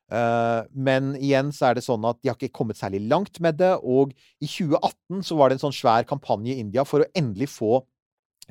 Uh, 0.05 0.61
men 0.69 1.15
igjen 1.17 1.47
så 1.53 1.71
er 1.71 1.79
det 1.79 1.85
sånn 1.85 2.03
at 2.05 2.19
de 2.21 2.29
har 2.29 2.37
ikke 2.37 2.53
kommet 2.53 2.77
særlig 2.77 3.01
langt 3.09 3.39
med 3.41 3.57
det. 3.61 3.73
Og 3.81 4.13
i 4.37 4.49
2018 4.49 5.25
så 5.25 5.37
var 5.37 5.49
det 5.49 5.57
en 5.57 5.65
sånn 5.67 5.77
svær 5.77 6.05
kampanje 6.09 6.53
i 6.53 6.61
India 6.61 6.85
for 6.85 7.01
å 7.01 7.09
endelig 7.17 7.49
få 7.55 7.79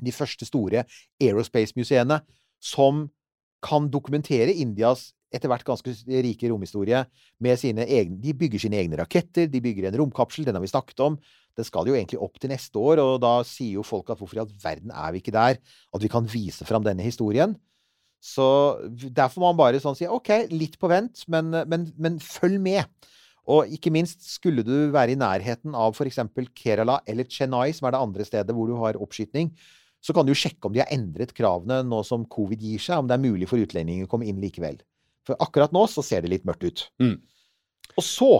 de 0.01 0.13
første 0.15 0.47
store 0.47 0.85
aerospace-museene 1.21 2.19
som 2.63 3.05
kan 3.65 3.87
dokumentere 3.91 4.53
Indias 4.53 5.11
etter 5.35 5.49
hvert 5.51 5.65
ganske 5.67 5.91
rike 6.23 6.49
romhistorie 6.51 7.01
med 7.43 7.59
sine 7.59 7.85
egne 7.91 8.19
De 8.21 8.33
bygger 8.37 8.61
sine 8.61 8.79
egne 8.79 8.99
raketter, 9.01 9.49
de 9.51 9.61
bygger 9.61 9.89
en 9.89 9.97
romkapsel, 9.99 10.45
den 10.47 10.55
har 10.55 10.63
vi 10.63 10.71
snakket 10.71 11.01
om. 11.03 11.17
Den 11.55 11.67
skal 11.67 11.87
jo 11.89 11.95
egentlig 11.95 12.21
opp 12.23 12.39
til 12.39 12.51
neste 12.51 12.79
år, 12.79 13.01
og 13.03 13.19
da 13.23 13.39
sier 13.47 13.79
jo 13.79 13.85
folk 13.85 14.11
at 14.11 14.19
hvorfor 14.19 14.39
i 14.39 14.43
all 14.43 14.51
verden 14.63 14.93
er 14.93 15.15
vi 15.15 15.23
ikke 15.23 15.35
der? 15.35 15.59
At 15.95 16.03
vi 16.03 16.11
kan 16.11 16.27
vise 16.29 16.67
fram 16.67 16.85
denne 16.85 17.03
historien. 17.03 17.55
Så 18.23 18.45
derfor 18.89 19.41
må 19.41 19.51
man 19.51 19.59
bare 19.59 19.81
sånn 19.81 19.97
si 19.97 20.07
OK, 20.09 20.31
litt 20.53 20.79
på 20.81 20.89
vent, 20.91 21.25
men, 21.31 21.51
men, 21.69 21.89
men 21.99 22.19
følg 22.23 22.57
med. 22.61 22.85
Og 23.51 23.69
ikke 23.69 23.91
minst, 23.93 24.23
skulle 24.25 24.65
du 24.65 24.89
være 24.93 25.13
i 25.13 25.19
nærheten 25.19 25.75
av 25.77 25.93
f.eks. 25.93 26.23
Kerala 26.57 26.99
eller 27.05 27.27
Chennai, 27.29 27.69
som 27.77 27.85
er 27.85 27.93
det 27.93 28.01
andre 28.01 28.25
stedet 28.25 28.55
hvor 28.57 28.69
du 28.69 28.77
har 28.79 28.97
oppskyting, 28.97 29.51
så 30.05 30.13
kan 30.13 30.25
du 30.27 30.33
jo 30.35 30.37
sjekke 30.37 30.69
om 30.69 30.73
de 30.75 30.83
har 30.83 30.91
endret 30.93 31.31
kravene 31.33 31.79
nå 31.87 32.03
som 32.05 32.25
covid 32.29 32.61
gir 32.61 32.81
seg, 32.83 32.99
om 33.01 33.07
det 33.09 33.15
er 33.17 33.23
mulig 33.23 33.47
for 33.49 33.57
utlendinger 33.61 34.05
å 34.05 34.11
komme 34.11 34.27
inn 34.29 34.37
likevel. 34.43 34.77
For 35.25 35.39
akkurat 35.41 35.73
nå 35.73 35.87
så 35.89 36.03
ser 36.05 36.21
det 36.21 36.29
litt 36.35 36.45
mørkt 36.45 36.67
ut. 36.67 36.83
Mm. 37.01 37.15
Og 37.95 38.03
så 38.05 38.33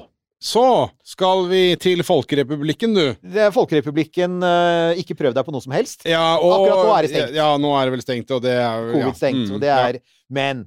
Så 0.46 0.62
skal 1.08 1.46
vi 1.50 1.62
til 1.82 2.04
Folkerepublikken, 2.06 2.94
du. 2.94 3.16
det 3.24 3.46
er 3.48 3.54
Folkerepublikken 3.56 4.44
eh, 4.44 5.00
Ikke 5.02 5.16
prøv 5.18 5.34
deg 5.34 5.46
på 5.48 5.54
noe 5.56 5.64
som 5.64 5.72
helst. 5.74 6.04
Ja, 6.06 6.36
og, 6.38 6.52
Akkurat 6.60 6.82
nå 6.84 6.92
er 6.98 7.02
det 7.08 7.12
stengt. 7.14 7.36
Ja, 7.40 7.48
nå 7.58 7.72
er 7.80 7.88
det 7.88 7.94
vel 7.96 8.04
stengt, 8.04 8.34
og 8.36 8.44
det 8.44 8.52
er 8.60 8.84
jo- 8.84 8.98
Covid 9.00 9.16
stengt. 9.18 9.48
mm, 9.48 9.54
og 9.56 9.62
det 9.64 9.72
ja. 9.72 9.78
er, 9.90 10.00
Men 10.30 10.66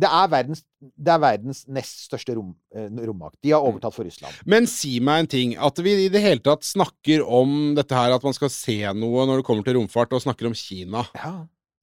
det 0.00 0.08
er, 0.08 0.28
verdens, 0.32 0.62
det 0.80 1.12
er 1.12 1.20
verdens 1.20 1.62
nest 1.68 2.06
største 2.06 2.34
rom, 2.38 2.54
eh, 2.74 2.88
rommakt. 3.04 3.36
De 3.44 3.52
har 3.52 3.60
overtatt 3.60 3.92
for 3.92 4.08
Russland. 4.08 4.38
Men 4.48 4.66
si 4.70 4.94
meg 5.04 5.24
en 5.24 5.30
ting. 5.34 5.52
At 5.60 5.78
vi 5.84 5.92
i 6.06 6.10
det 6.12 6.22
hele 6.24 6.40
tatt 6.40 6.64
snakker 6.64 7.24
om 7.26 7.74
dette 7.76 7.96
her, 7.96 8.14
at 8.16 8.24
man 8.24 8.36
skal 8.36 8.50
se 8.52 8.78
noe 8.96 9.26
når 9.28 9.42
det 9.42 9.46
kommer 9.48 9.66
til 9.66 9.76
romfart, 9.76 10.14
og 10.16 10.24
snakker 10.24 10.48
om 10.48 10.56
Kina. 10.56 11.04
Ja. 11.18 11.34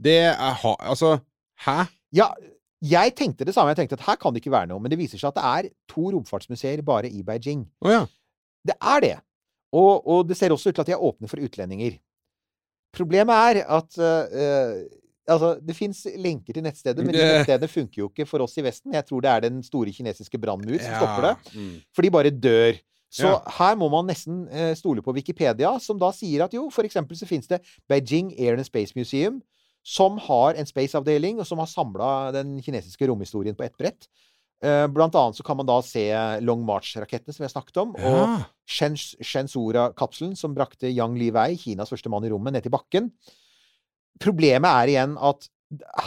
Det 0.01 0.17
er. 0.31 0.65
Altså, 0.79 1.19
hæ? 1.67 1.83
Ja, 2.15 2.31
jeg 2.81 3.13
tenkte 3.19 3.45
det 3.45 3.53
samme. 3.53 3.75
Jeg 3.75 3.83
tenkte 3.83 3.99
at 3.99 4.07
her 4.07 4.17
kan 4.17 4.33
det 4.33 4.41
ikke 4.41 4.57
være 4.57 4.71
noe. 4.71 4.81
Men 4.81 4.91
det 4.91 4.99
viser 4.99 5.21
seg 5.21 5.29
at 5.29 5.37
det 5.37 5.47
er 5.69 5.73
to 5.91 6.09
romfartsmuseer 6.15 6.81
bare 6.87 7.11
i 7.11 7.21
Beijing. 7.27 7.67
Oh, 7.83 7.91
ja. 7.93 8.05
Det 8.65 8.75
er 8.79 9.05
det. 9.05 9.15
Og, 9.75 10.01
og 10.01 10.25
det 10.25 10.37
ser 10.39 10.55
også 10.55 10.71
ut 10.71 10.79
til 10.79 10.81
at 10.81 10.89
de 10.89 10.97
er 10.97 11.03
åpne 11.11 11.29
for 11.29 11.45
utlendinger. 11.45 11.99
Problemet 12.95 13.35
er 13.53 13.67
at 13.69 13.99
eh, 14.01 14.79
Altså, 15.29 15.51
det 15.61 15.75
fins 15.77 16.03
lenker 16.17 16.53
til 16.57 16.63
nettstedet, 16.65 17.05
men 17.05 17.13
de 17.15 17.21
nettstedene 17.29 17.69
funker 17.69 18.01
jo 18.03 18.09
ikke 18.09 18.25
for 18.27 18.41
oss 18.41 18.57
i 18.57 18.63
Vesten. 18.65 18.93
Jeg 18.97 19.05
tror 19.05 19.21
det 19.21 19.29
er 19.31 19.45
den 19.47 19.61
store 19.63 19.93
kinesiske 19.95 20.39
brannmur 20.41 20.79
som 20.81 20.95
stopper 20.97 21.27
det. 21.29 21.35
mm. 21.55 21.73
For 21.95 22.01
de 22.07 22.09
bare 22.17 22.31
dør. 22.33 22.79
Så 23.09 23.25
Ja. 23.25 23.39
her 23.57 23.75
må 23.75 23.87
man 23.89 24.05
nesten 24.05 24.43
eh, 24.53 24.75
stole 24.77 25.01
på 25.01 25.13
Wikipedia, 25.15 25.71
som 25.81 25.97
da 25.97 26.11
sier 26.13 26.43
at 26.45 26.53
jo, 26.53 26.67
for 26.69 26.83
eksempel 26.85 27.17
så 27.17 27.25
finnes 27.25 27.47
det 27.49 27.61
Beijing 27.89 28.33
Air 28.39 28.53
and 28.59 28.65
Space 28.67 28.93
Museum, 28.95 29.39
som 29.83 30.19
har 30.21 30.53
en 30.59 30.65
space-avdeling, 30.69 31.39
og 31.39 31.47
som 31.47 31.57
har 31.57 31.65
samla 31.71 32.31
den 32.35 32.59
kinesiske 32.61 33.07
romhistorien 33.09 33.55
på 33.57 33.63
ett 33.65 33.77
brett. 33.79 34.05
Eh, 34.61 34.85
Blant 34.91 35.15
annet 35.15 35.37
så 35.39 35.43
kan 35.47 35.57
man 35.57 35.65
da 35.65 35.79
se 35.81 36.03
Long 36.45 36.61
March-rakettene 36.67 37.33
som 37.33 37.41
vi 37.41 37.47
har 37.47 37.53
snakket 37.55 37.77
om, 37.81 37.95
Ja. 37.97 38.11
og 38.11 38.45
Shenzora-kapselen, 39.23 40.35
som 40.37 40.53
brakte 40.55 40.89
Yang 40.91 41.17
Li 41.19 41.29
Wei, 41.31 41.55
Kinas 41.57 41.89
første 41.93 42.09
mann 42.11 42.25
i 42.27 42.29
rommet, 42.31 42.53
ned 42.53 42.65
til 42.65 42.73
bakken. 42.73 43.11
Problemet 44.19 44.69
er 44.69 44.93
igjen 44.95 45.15
at 45.21 45.49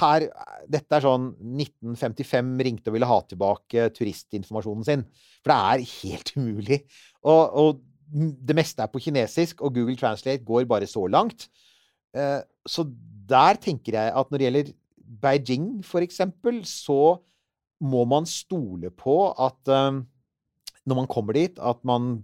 her 0.01 0.25
Dette 0.67 0.97
er 0.97 1.05
sånn 1.05 1.29
1955 1.39 2.49
ringte 2.67 2.91
og 2.91 2.97
ville 2.97 3.07
ha 3.07 3.19
tilbake 3.31 3.87
turistinformasjonen 3.95 4.87
sin. 4.87 5.05
For 5.43 5.53
det 5.53 5.59
er 5.71 5.89
helt 5.93 6.33
umulig. 6.39 6.79
Og, 7.23 7.43
og 7.63 7.83
det 8.13 8.57
meste 8.59 8.85
er 8.85 8.91
på 8.93 9.01
kinesisk, 9.03 9.63
og 9.65 9.75
Google 9.77 9.97
Translate 9.99 10.45
går 10.47 10.67
bare 10.71 10.89
så 10.91 11.05
langt. 11.11 11.47
Eh, 12.15 12.41
så 12.69 12.85
der 13.29 13.59
tenker 13.63 13.97
jeg 13.97 14.13
at 14.13 14.31
når 14.31 14.39
det 14.39 14.49
gjelder 14.49 14.73
Beijing, 15.23 15.67
for 15.85 16.05
eksempel, 16.05 16.63
så 16.69 17.19
må 17.83 18.05
man 18.09 18.27
stole 18.29 18.93
på 18.95 19.17
at 19.31 19.73
eh, 19.73 20.03
når 20.87 20.99
man 20.99 21.11
kommer 21.11 21.39
dit, 21.39 21.59
at 21.59 21.83
man 21.87 22.19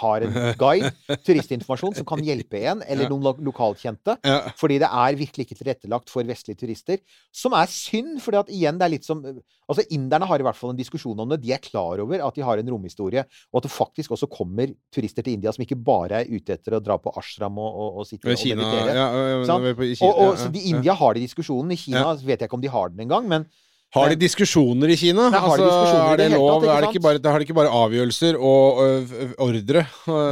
har 0.00 0.22
en 0.26 0.34
guide, 0.60 0.90
turistinformasjon, 1.26 1.96
som 1.98 2.06
kan 2.06 2.22
hjelpe 2.24 2.60
en, 2.70 2.82
eller 2.86 3.04
Ja. 3.06 3.10
noen 3.10 3.24
lo 3.26 3.32
lokalkjente. 3.50 4.18
Ja. 4.26 4.52
Fordi 4.60 4.78
det 4.82 4.88
er 4.90 5.16
virkelig 5.18 5.46
ikke 5.48 5.58
tilrettelagt 5.58 6.10
for 6.12 6.22
vestlige 6.28 6.60
turister. 6.60 6.98
Som 7.34 7.52
er 7.58 7.66
synd, 7.72 8.20
fordi 8.22 8.38
at 8.42 8.52
igjen, 8.54 8.78
det 8.80 8.86
er 8.88 8.94
litt 8.98 9.08
som 9.08 9.24
Altså, 9.70 9.84
inderne 9.94 10.26
har 10.26 10.40
i 10.40 10.42
hvert 10.42 10.56
fall 10.58 10.72
en 10.72 10.78
diskusjon 10.80 11.20
om 11.22 11.28
det. 11.30 11.36
De 11.44 11.52
er 11.54 11.60
klar 11.62 12.00
over 12.02 12.18
at 12.26 12.34
de 12.34 12.42
har 12.42 12.58
en 12.58 12.70
romhistorie, 12.72 13.22
og 13.52 13.60
at 13.60 13.68
det 13.68 13.70
faktisk 13.70 14.10
også 14.16 14.26
kommer 14.26 14.72
turister 14.90 15.22
til 15.22 15.36
India 15.36 15.52
som 15.54 15.62
ikke 15.62 15.78
bare 15.78 16.24
er 16.24 16.32
ute 16.32 16.56
etter 16.56 16.74
å 16.74 16.80
dra 16.82 16.96
på 16.98 17.12
ashram 17.14 17.54
og, 17.62 17.76
og, 17.78 18.00
og 18.02 18.08
sitte 18.08 18.26
og 18.26 18.34
meditere. 18.34 18.96
ja, 18.98 19.04
og, 19.46 20.10
og, 20.10 20.34
så 20.42 20.50
de, 20.50 20.58
I. 20.58 20.72
India 20.74 20.96
har 20.98 21.14
de 21.14 21.22
diskusjonen. 21.22 21.70
I 21.70 21.78
Kina 21.78 22.02
vet 22.18 22.40
jeg 22.42 22.48
ikke 22.50 22.58
om 22.58 22.64
de 22.66 22.72
har 22.74 22.90
den 22.90 23.04
engang, 23.06 23.30
men 23.30 23.46
Har 23.94 24.12
de 24.12 24.16
diskusjoner 24.20 24.92
i 24.94 24.96
Kina? 25.00 25.28
Nei, 25.32 25.40
har 25.42 25.56
de 25.58 25.64
altså, 25.66 25.96
er 26.12 26.16
det 26.20 26.26
det 26.30 26.38
lov? 26.38 26.62
tatt, 26.62 26.62
ikke 26.62 26.70
er 26.70 26.92
det 26.92 27.02
bare, 27.02 27.32
har 27.32 27.38
de 27.42 27.46
ikke 27.48 27.56
bare 27.58 27.72
avgjørelser 27.74 28.36
og 28.38 28.82
ø, 28.84 29.28
ordre, 29.42 29.86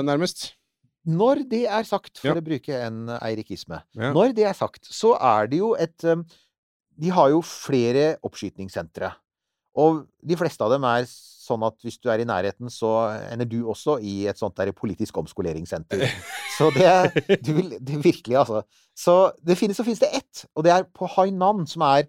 nærmest? 0.06 0.52
når 1.08 1.40
det 1.48 1.62
er 1.72 1.86
sagt, 1.88 2.18
for 2.20 2.28
Ja. 2.28 2.34
å 2.36 2.44
bruke 2.44 2.74
en 2.84 3.06
eirikisme 3.22 3.78
Ja. 3.96 4.10
Når 4.12 4.34
det 4.36 4.44
er 4.44 4.52
sagt, 4.52 4.84
så 4.92 5.14
er 5.16 5.46
det 5.48 5.58
jo 5.62 5.70
et 5.74 5.96
De 6.04 7.08
har 7.14 7.30
jo 7.30 7.40
flere 7.46 8.16
oppskytingssentre. 8.26 9.12
Og 9.78 10.04
de 10.26 10.36
fleste 10.36 10.60
av 10.66 10.70
dem 10.74 10.84
er 10.84 11.06
sånn 11.08 11.62
at 11.64 11.76
hvis 11.80 11.96
du 12.02 12.10
er 12.10 12.18
i 12.20 12.26
nærheten, 12.28 12.68
så 12.68 12.90
ender 13.30 13.46
du 13.48 13.62
også 13.70 13.94
i 14.02 14.26
et 14.28 14.36
sånt 14.36 14.56
der 14.58 14.72
politisk 14.76 15.16
omskoleringssenter. 15.16 16.02
Så 16.58 16.68
det 16.74 17.38
du 17.46 17.52
vil, 17.54 17.70
det 17.80 18.00
virkelig, 18.04 18.36
altså. 18.36 18.64
Så 18.98 19.30
det 19.46 19.56
finnes, 19.56 19.78
så 19.78 19.84
finnes 19.86 20.02
det 20.02 20.10
ett, 20.18 20.42
og 20.58 20.64
det 20.66 20.72
er 20.74 20.82
på 20.92 21.06
Hainan, 21.14 21.64
som 21.70 21.82
er 21.86 22.08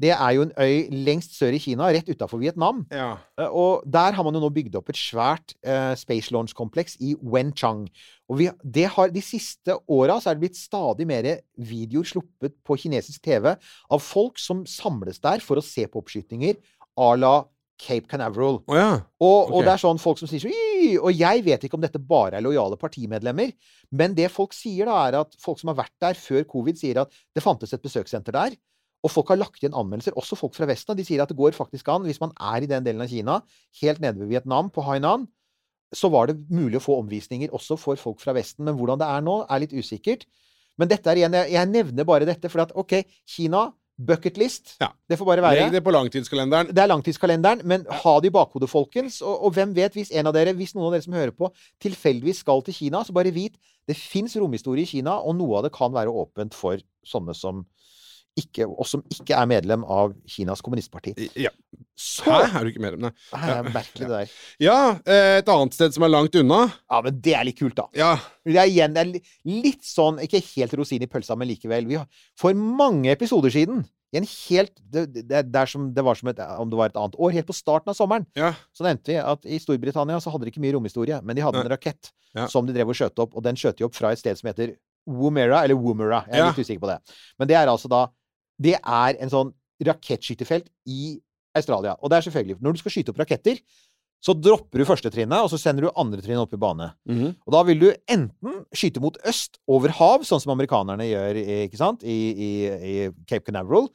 det 0.00 0.12
er 0.14 0.30
jo 0.36 0.46
en 0.46 0.54
øy 0.56 0.88
lengst 1.04 1.34
sør 1.36 1.56
i 1.56 1.60
Kina, 1.60 1.90
rett 1.92 2.08
utafor 2.08 2.40
Vietnam. 2.40 2.84
Ja. 2.94 3.12
Eh, 3.38 3.48
Og 3.48 3.84
der 3.84 4.16
har 4.16 4.24
man 4.24 4.34
jo 4.34 4.40
nå 4.40 4.50
bygd 4.54 4.78
opp 4.80 4.88
et 4.92 5.00
svært 5.00 5.54
uh, 5.66 5.92
space 5.98 6.32
launch-kompleks 6.32 6.96
i 7.04 7.14
Wenchang. 7.20 7.86
Og 8.30 8.40
vi, 8.40 8.48
det 8.64 8.86
har, 8.94 9.12
de 9.12 9.22
siste 9.24 9.76
åra 9.90 10.20
så 10.20 10.30
er 10.30 10.38
det 10.38 10.46
blitt 10.46 10.60
stadig 10.60 11.06
mer 11.08 11.28
videoer 11.56 12.08
sluppet 12.08 12.56
på 12.64 12.78
kinesisk 12.80 13.22
TV 13.26 13.52
av 13.52 14.04
folk 14.04 14.40
som 14.40 14.64
samles 14.68 15.20
der 15.20 15.44
for 15.44 15.60
å 15.60 15.64
se 15.64 15.86
på 15.90 16.00
oppskytinger 16.00 16.60
à 17.00 17.14
la 17.18 17.40
Cape 17.80 18.08
Canaveral. 18.10 18.60
Oh, 18.68 18.76
ja. 18.76 18.90
Og, 19.24 19.52
og 19.54 19.64
det 19.64 19.72
er 19.72 19.80
sånn 19.80 20.00
folk 20.00 20.20
som 20.20 20.28
sier 20.28 20.42
sånn 20.42 20.98
Og 21.00 21.14
jeg 21.16 21.44
vet 21.46 21.62
ikke 21.64 21.78
om 21.78 21.84
dette 21.84 22.00
bare 22.00 22.36
er 22.36 22.44
lojale 22.44 22.76
partimedlemmer, 22.80 23.54
men 23.96 24.16
det 24.16 24.28
folk 24.32 24.52
sier 24.56 24.88
da, 24.88 24.98
er 25.08 25.20
at 25.22 25.36
folk 25.40 25.60
som 25.60 25.72
har 25.72 25.80
vært 25.80 25.96
der 26.02 26.18
før 26.18 26.44
covid, 26.48 26.76
sier 26.80 27.02
at 27.04 27.22
det 27.36 27.44
fantes 27.44 27.72
et 27.72 27.84
besøkssenter 27.84 28.36
der. 28.36 28.58
Og 29.04 29.10
folk 29.10 29.30
har 29.32 29.38
lagt 29.40 29.62
igjen 29.62 29.76
anmeldelser, 29.76 30.12
også 30.18 30.36
folk 30.36 30.54
fra 30.56 30.66
Vesten. 30.68 30.96
De 30.98 31.04
sier 31.06 31.22
at 31.22 31.30
det 31.32 31.38
går 31.38 31.54
faktisk 31.56 31.88
an, 31.88 32.04
hvis 32.04 32.20
man 32.20 32.34
er 32.36 32.66
i 32.66 32.68
den 32.68 32.84
delen 32.84 33.00
av 33.00 33.08
Kina, 33.08 33.38
helt 33.80 34.02
nede 34.04 34.20
ved 34.20 34.28
Vietnam, 34.34 34.68
på 34.70 34.84
Hainan, 34.84 35.26
så 35.96 36.10
var 36.12 36.28
det 36.30 36.36
mulig 36.52 36.78
å 36.78 36.84
få 36.84 36.98
omvisninger 37.00 37.50
også 37.56 37.78
for 37.80 37.98
folk 37.98 38.20
fra 38.22 38.34
Vesten. 38.36 38.64
Men 38.68 38.76
hvordan 38.78 39.00
det 39.00 39.08
er 39.08 39.24
nå, 39.26 39.40
er 39.50 39.64
litt 39.64 39.72
usikkert. 39.74 40.26
Men 40.78 40.88
dette 40.92 41.10
er 41.10 41.18
igjen, 41.22 41.34
jeg, 41.34 41.52
jeg 41.56 41.70
nevner 41.72 42.06
bare 42.08 42.28
dette, 42.28 42.48
for 42.52 42.62
at 42.62 42.76
OK, 42.78 43.00
Kina, 43.28 43.70
bucketlist, 44.00 44.76
Ja. 44.80 44.88
det 45.08 45.18
får 45.20 45.26
bare 45.28 45.42
være. 45.44 45.64
Legg 45.66 45.74
det 45.74 45.82
på 45.84 45.92
langtidskalenderen. 45.92 46.70
Det 46.72 46.80
er 46.80 46.88
langtidskalenderen, 46.88 47.60
men 47.68 47.82
ha 48.04 48.14
det 48.20 48.30
i 48.30 48.32
bakhodet, 48.32 48.70
folkens. 48.70 49.18
Og, 49.20 49.44
og 49.44 49.52
hvem 49.56 49.74
vet, 49.76 49.92
hvis 49.98 50.12
en 50.16 50.30
av 50.30 50.36
dere, 50.36 50.54
hvis 50.56 50.72
noen 50.76 50.86
av 50.88 50.94
dere 50.96 51.04
som 51.04 51.16
hører 51.18 51.34
på, 51.36 51.50
tilfeldigvis 51.84 52.40
skal 52.44 52.62
til 52.64 52.76
Kina, 52.78 53.02
så 53.04 53.12
bare 53.16 53.32
vit 53.34 53.58
det 53.90 53.96
fins 53.98 54.36
romhistorie 54.40 54.86
i 54.86 54.88
Kina, 54.88 55.18
og 55.20 55.36
noe 55.36 55.58
av 55.58 55.66
det 55.68 55.72
kan 55.76 55.92
være 55.92 56.12
åpent 56.22 56.56
for 56.56 56.80
sånne 57.04 57.34
som 57.36 57.64
ikke, 58.38 58.66
og 58.68 58.86
som 58.86 59.02
ikke 59.10 59.34
er 59.36 59.46
medlem 59.50 59.82
av 59.84 60.12
Kinas 60.30 60.62
kommunistparti. 60.64 61.14
Ja. 61.36 61.50
Så 61.98 62.24
Hæ? 62.24 62.38
Er 62.56 62.64
du 62.64 62.70
ikke 62.70 62.80
medlem? 62.80 63.02
Nei. 63.10 63.12
Er 63.50 63.62
merkelig, 63.74 64.06
det 64.06 64.08
der. 64.08 64.30
Ja, 64.62 64.76
eh, 65.04 65.38
et 65.42 65.48
annet 65.52 65.74
sted 65.76 65.92
som 65.92 66.02
er 66.06 66.12
langt 66.12 66.34
unna. 66.38 66.62
Ja, 66.90 67.00
men 67.04 67.20
det 67.20 67.34
er 67.36 67.44
litt 67.44 67.58
kult, 67.58 67.74
da. 67.76 67.88
Ja. 67.98 68.14
Det 68.46 68.56
er 68.56 68.70
igjen 68.70 68.94
det 68.96 69.02
er 69.02 69.10
litt 69.50 69.82
sånn, 69.84 70.20
ikke 70.24 70.40
helt 70.56 70.72
rosin 70.80 71.02
i 71.02 71.06
pølsa, 71.10 71.36
men 71.36 71.48
likevel. 71.50 71.86
Vi 71.90 71.98
har, 72.00 72.06
for 72.38 72.54
mange 72.54 73.10
episoder 73.12 73.50
siden, 73.52 73.82
i 74.10 74.18
en 74.18 74.24
helt 74.26 74.72
det, 74.90 75.04
det, 75.28 75.44
det 75.52 75.68
som, 75.70 75.92
det 75.94 76.02
var 76.02 76.16
som 76.18 76.28
et, 76.32 76.40
om 76.58 76.70
det 76.72 76.78
var 76.80 76.90
et 76.90 76.96
annet 76.98 77.14
år, 77.20 77.30
helt 77.36 77.46
på 77.46 77.54
starten 77.54 77.92
av 77.92 77.94
sommeren, 77.98 78.24
Ja. 78.34 78.54
så 78.74 78.82
nevnte 78.88 79.12
vi 79.12 79.18
at 79.22 79.44
i 79.46 79.58
Storbritannia 79.62 80.18
så 80.20 80.32
hadde 80.32 80.48
de 80.48 80.50
ikke 80.54 80.62
mye 80.64 80.72
romhistorie, 80.74 81.20
men 81.22 81.36
de 81.38 81.42
hadde 81.44 81.60
en 81.62 81.70
rakett 81.70 82.10
Ja. 82.34 82.46
som 82.50 82.66
de 82.66 82.72
drev 82.74 82.88
og 82.88 82.94
skjøt 82.98 83.18
opp, 83.22 83.36
og 83.36 83.42
den 83.44 83.54
skjøt 83.58 83.76
de 83.78 83.84
opp 83.86 83.94
fra 83.94 84.10
et 84.14 84.18
sted 84.18 84.38
som 84.38 84.48
heter 84.50 84.74
Woomera, 85.06 85.62
eller 85.64 85.74
Woomera. 85.78 86.24
Jeg 86.26 86.34
er 86.40 86.42
Ja. 86.44 86.48
litt 86.50 86.58
usikker 86.58 86.80
på 86.82 86.90
det. 86.90 86.98
Men 87.38 87.48
det 87.48 87.56
er 87.56 87.66
altså 87.70 87.88
da 87.88 88.08
Det 88.60 88.76
er 88.78 89.20
en 89.20 89.32
sånn 89.32 89.52
rakettskytefelt 89.86 90.68
i 90.92 91.14
Australia. 91.56 91.96
Og 92.00 92.10
det 92.10 92.18
er 92.18 92.26
selvfølgelig 92.28 92.60
Når 92.60 92.76
du 92.76 92.82
skal 92.82 92.94
skyte 92.94 93.14
opp 93.14 93.22
raketter, 93.22 93.62
så 94.20 94.34
dropper 94.36 94.82
du 94.82 94.84
første 94.84 95.08
trinnet, 95.08 95.40
og 95.40 95.48
så 95.48 95.56
sender 95.56 95.86
du 95.86 95.94
andre 95.96 96.20
trinnet 96.20 96.44
opp 96.44 96.52
i 96.52 96.60
bane. 96.60 96.90
Mhm. 97.08 97.34
Og 97.46 97.54
da 97.54 97.62
vil 97.64 97.80
du 97.80 97.88
enten 98.04 98.64
skyte 98.76 99.00
mot 99.00 99.16
øst 99.24 99.56
over 99.66 99.94
hav, 99.96 100.26
sånn 100.28 100.42
som 100.42 100.52
amerikanerne 100.52 101.08
gjør 101.08 101.40
ikke 101.64 101.80
sant? 101.80 102.04
I, 102.04 102.18
i, 102.36 102.50
i 102.68 102.96
Cape 103.24 103.48
Canaveral. 103.48 103.88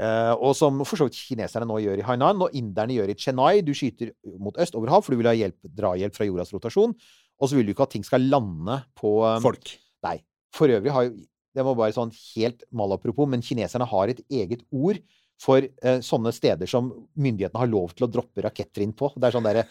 Uh, 0.00 0.32
og 0.40 0.54
som 0.56 0.78
for 0.86 0.96
så 0.96 1.06
vidt 1.08 1.18
kineserne 1.18 1.66
nå 1.68 1.76
gjør 1.84 2.00
i 2.00 2.04
Hainan, 2.06 2.40
og 2.42 2.54
inderne 2.56 2.94
gjør 2.96 3.12
i 3.12 3.16
Chennai. 3.20 3.60
Du 3.62 3.74
skyter 3.76 4.14
mot 4.40 4.56
øst 4.58 4.74
over 4.78 4.90
hav, 4.90 5.04
for 5.04 5.12
du 5.12 5.20
vil 5.20 5.28
ha 5.28 5.36
hjelp, 5.36 5.58
drahjelp 5.76 6.16
fra 6.16 6.26
jordas 6.26 6.52
rotasjon. 6.54 6.94
Og 7.40 7.50
så 7.50 7.58
vil 7.58 7.68
du 7.68 7.74
ikke 7.74 7.86
at 7.86 7.94
ting 7.94 8.06
skal 8.06 8.26
lande 8.32 8.80
på 8.98 9.20
um, 9.22 9.42
Folk. 9.44 9.70
Nei. 10.06 10.18
For 10.56 10.72
øvrig 10.72 10.94
har 10.94 11.06
jo 11.06 11.14
Det 11.54 11.64
var 11.66 11.78
bare 11.78 11.94
sånn 11.94 12.12
helt 12.14 12.62
malapropos, 12.70 13.28
men 13.30 13.42
kineserne 13.42 13.88
har 13.90 14.12
et 14.12 14.22
eget 14.30 14.62
ord 14.70 15.00
for 15.40 15.64
eh, 15.64 16.00
sånne 16.04 16.32
steder 16.36 16.68
som 16.68 16.90
myndighetene 17.16 17.62
har 17.62 17.70
lov 17.70 17.94
til 17.96 18.04
å 18.04 18.10
droppe 18.12 18.42
rakettrinn 18.44 18.92
på. 18.96 19.08
Det 19.16 19.28
er 19.28 19.36
sånn 19.36 19.46
derre 19.46 19.62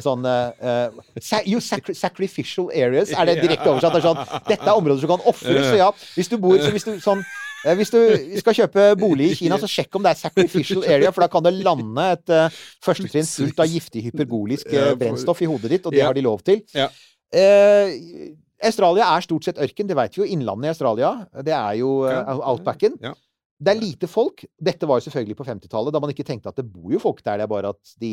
sånn 0.00 0.24
eh, 0.24 1.02
sa, 1.20 1.42
sacri 1.60 1.96
Sacrificial 1.98 2.70
areas 2.72 3.12
er 3.12 3.28
det 3.28 3.42
direkte 3.42 3.68
oversatt. 3.68 3.98
Det 3.98 4.00
er 4.00 4.06
sånn 4.06 4.22
Dette 4.48 4.64
er 4.64 4.72
områder 4.72 5.04
som 5.04 5.12
kan 5.12 5.26
ofres. 5.28 5.68
Så 5.68 5.76
ja, 5.82 5.90
hvis 6.16 6.32
du 6.32 6.38
bor 6.40 6.56
så 6.62 6.72
hvis 6.72 6.88
du 6.88 6.94
sånn 7.04 7.20
eh, 7.66 7.76
hvis 7.76 7.92
du 7.92 8.00
skal 8.40 8.56
kjøpe 8.62 8.88
bolig 9.00 9.34
i 9.34 9.38
Kina, 9.42 9.60
så 9.60 9.68
sjekk 9.68 10.00
om 10.00 10.08
det 10.08 10.14
er 10.14 10.22
sacrificial 10.22 10.88
area, 10.88 11.12
for 11.12 11.26
da 11.26 11.30
kan 11.34 11.44
det 11.44 11.52
lande 11.58 12.08
et 12.14 12.32
uh, 12.32 12.64
førstetrinn 12.88 13.28
fullt 13.28 13.62
av 13.66 13.68
giftig 13.68 14.06
hypergolisk 14.08 14.72
uh, 14.72 14.94
brennstoff 14.96 15.44
i 15.44 15.50
hodet 15.50 15.76
ditt, 15.76 15.90
og 15.90 15.92
det 15.92 16.06
har 16.08 16.16
de 16.16 16.24
lov 16.24 16.40
til. 16.46 16.64
Ja. 16.72 16.88
Eh, 17.28 17.92
Australia 18.64 19.06
er 19.14 19.24
stort 19.24 19.46
sett 19.46 19.58
ørken, 19.62 19.86
det 19.86 19.96
vet 19.96 20.16
vi 20.16 20.22
jo. 20.22 20.28
Innlandet 20.34 20.66
i 20.66 20.72
Australia, 20.72 21.12
det 21.46 21.54
er 21.54 21.78
jo 21.78 21.90
uh, 22.08 22.40
outbacken. 22.50 22.96
Ja. 23.02 23.14
Det 23.58 23.72
er 23.72 23.80
lite 23.80 24.06
folk. 24.10 24.44
Dette 24.58 24.86
var 24.86 25.00
jo 25.00 25.06
selvfølgelig 25.08 25.36
på 25.38 25.46
50-tallet, 25.46 25.94
da 25.94 26.00
man 26.02 26.12
ikke 26.14 26.26
tenkte 26.26 26.50
at 26.52 26.58
det 26.60 26.66
bor 26.70 26.92
jo 26.94 27.00
folk 27.02 27.22
der, 27.24 27.40
det 27.40 27.46
er 27.46 27.50
bare 27.50 27.72
at 27.74 27.94
de 27.98 28.12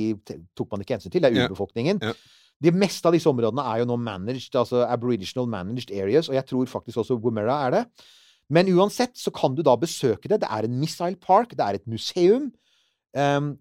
tok 0.57 0.71
man 0.73 0.81
ikke 0.81 0.97
hensyn 0.97 1.13
til. 1.13 1.21
Det 1.21 1.29
er 1.31 1.37
Ja. 1.37 1.47
urbefolkningen. 1.49 2.01
Ja. 2.01 2.13
De 2.63 2.71
meste 2.71 3.05
av 3.05 3.13
disse 3.13 3.29
områdene 3.29 3.61
er 3.61 3.81
jo 3.81 3.89
nå 3.89 3.97
managed, 3.99 4.55
altså 4.55 4.85
aboriginal 4.87 5.47
managed 5.51 5.91
areas, 5.91 6.29
og 6.29 6.35
jeg 6.37 6.45
tror 6.49 6.65
faktisk 6.71 6.97
også 7.03 7.17
Woomera 7.19 7.67
er 7.67 7.71
det. 7.71 7.83
Men 8.49 8.69
uansett 8.73 9.17
så 9.17 9.33
kan 9.33 9.55
du 9.57 9.61
da 9.65 9.75
besøke 9.75 10.29
det. 10.29 10.41
Det 10.41 10.49
er 10.49 10.65
en 10.65 10.79
missile 10.79 11.17
park, 11.17 11.51
det 11.51 11.65
er 11.65 11.77
et 11.79 11.87
museum. 11.89 12.51
Um, 13.17 13.57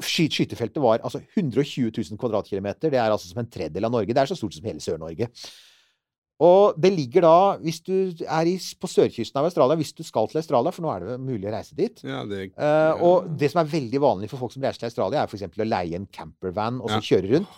sky 0.00 0.26
skytefeltet 0.28 0.82
var 0.82 1.00
altså 1.04 1.22
120 1.36 1.92
000 1.96 2.18
kvadratkilometer. 2.20 2.90
Det 2.90 2.98
er 3.00 3.10
altså 3.12 3.30
som 3.30 3.40
en 3.40 3.48
tredjedel 3.48 3.84
av 3.88 3.92
Norge. 3.94 4.12
Det 4.12 4.22
er 4.22 4.28
så 4.28 4.36
stort 4.36 4.56
som 4.56 4.64
hele 4.68 4.82
Sør-Norge. 4.84 5.30
Og 6.44 6.76
det 6.76 6.90
ligger 6.92 7.24
da, 7.24 7.36
hvis 7.62 7.78
du 7.80 7.94
er 8.28 8.48
i, 8.50 8.58
på 8.76 8.88
sørkysten 8.92 9.38
av 9.40 9.46
Australia, 9.48 9.76
hvis 9.80 9.94
du 9.96 10.02
skal 10.04 10.28
til 10.28 10.42
Australia, 10.42 10.72
for 10.74 10.84
nå 10.84 10.90
er 10.92 11.06
det 11.06 11.14
mulig 11.24 11.48
å 11.48 11.54
reise 11.54 11.76
dit 11.78 12.02
Ja, 12.04 12.24
det 12.28 12.50
Eh, 12.52 13.00
og 13.00 13.30
det 13.40 13.48
som 13.52 13.62
er 13.62 13.70
veldig 13.72 14.00
vanlig 14.04 14.28
for 14.28 14.42
folk 14.42 14.52
som 14.52 14.62
reiser 14.62 14.82
til 14.84 14.90
Australia, 14.90 15.22
er 15.22 15.30
f.eks. 15.30 15.48
å 15.56 15.64
leie 15.68 15.96
en 15.96 16.06
campervan 16.06 16.82
og 16.82 16.90
så 16.92 17.00
Ja. 17.00 17.06
kjøre 17.08 17.32
rundt. 17.32 17.48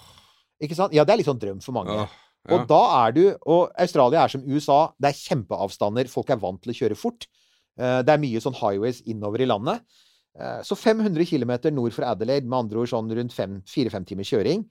Ikke 0.62 0.78
sant? 0.78 0.94
Ja, 0.94 1.04
det 1.04 1.12
er 1.12 1.18
litt 1.18 1.26
sånn 1.26 1.42
drøm 1.42 1.60
for 1.62 1.72
mange. 1.72 2.08
Og 2.48 2.66
da 2.70 3.06
er 3.06 3.12
du 3.12 3.36
Og 3.46 3.70
Australia 3.76 4.24
er 4.24 4.28
som 4.28 4.42
USA. 4.46 4.92
Det 4.98 5.10
er 5.10 5.34
kjempeavstander. 5.34 6.08
Folk 6.08 6.30
er 6.30 6.36
vant 6.36 6.62
til 6.62 6.72
å 6.72 6.78
kjøre 6.78 6.96
fort. 6.96 7.26
Uh, 7.78 8.02
Det 8.02 8.14
er 8.14 8.18
mye 8.18 8.40
sånn 8.40 8.54
highways 8.54 9.02
innover 9.06 9.40
i 9.42 9.46
landet. 9.46 9.82
Uh, 10.38 10.62
Så 10.62 10.76
500 10.78 11.26
km 11.26 11.74
nord 11.74 11.92
for 11.92 12.04
Adelaide, 12.04 12.46
med 12.46 12.58
andre 12.58 12.78
ord 12.78 12.88
sånn 12.88 13.10
rundt 13.10 13.34
fire-fem 13.34 14.04
timers 14.04 14.30
kjøring, 14.30 14.64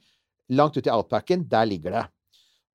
langt 0.49 0.77
ut 0.77 0.87
i 0.87 0.89
outbacken, 0.89 1.47
der 1.47 1.65
ligger 1.65 1.91
det. 1.91 2.07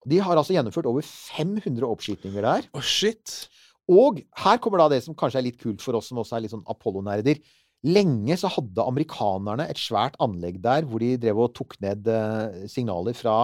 De 0.08 0.18
har 0.22 0.38
altså 0.38 0.54
gjennomført 0.56 0.88
over 0.90 1.04
500 1.06 1.86
oppskytinger 1.86 2.42
der. 2.46 2.68
Oh, 2.74 2.82
shit! 2.82 3.48
Og 3.90 4.22
her 4.44 4.60
kommer 4.62 4.82
da 4.82 4.88
det 4.94 5.02
som 5.04 5.14
kanskje 5.18 5.40
er 5.40 5.48
litt 5.48 5.60
kult 5.60 5.82
for 5.82 5.98
oss 5.98 6.08
som 6.10 6.20
også 6.22 6.38
er 6.38 6.44
litt 6.44 6.54
sånn 6.54 6.66
Apollo-nerder. 6.70 7.40
Lenge 7.82 8.36
så 8.38 8.46
hadde 8.54 8.84
amerikanerne 8.86 9.66
et 9.70 9.80
svært 9.80 10.14
anlegg 10.22 10.60
der 10.62 10.86
hvor 10.86 11.02
de 11.02 11.16
drev 11.18 11.40
og 11.42 11.54
tok 11.58 11.74
ned 11.82 12.06
eh, 12.06 12.66
signaler 12.70 13.16
fra 13.18 13.40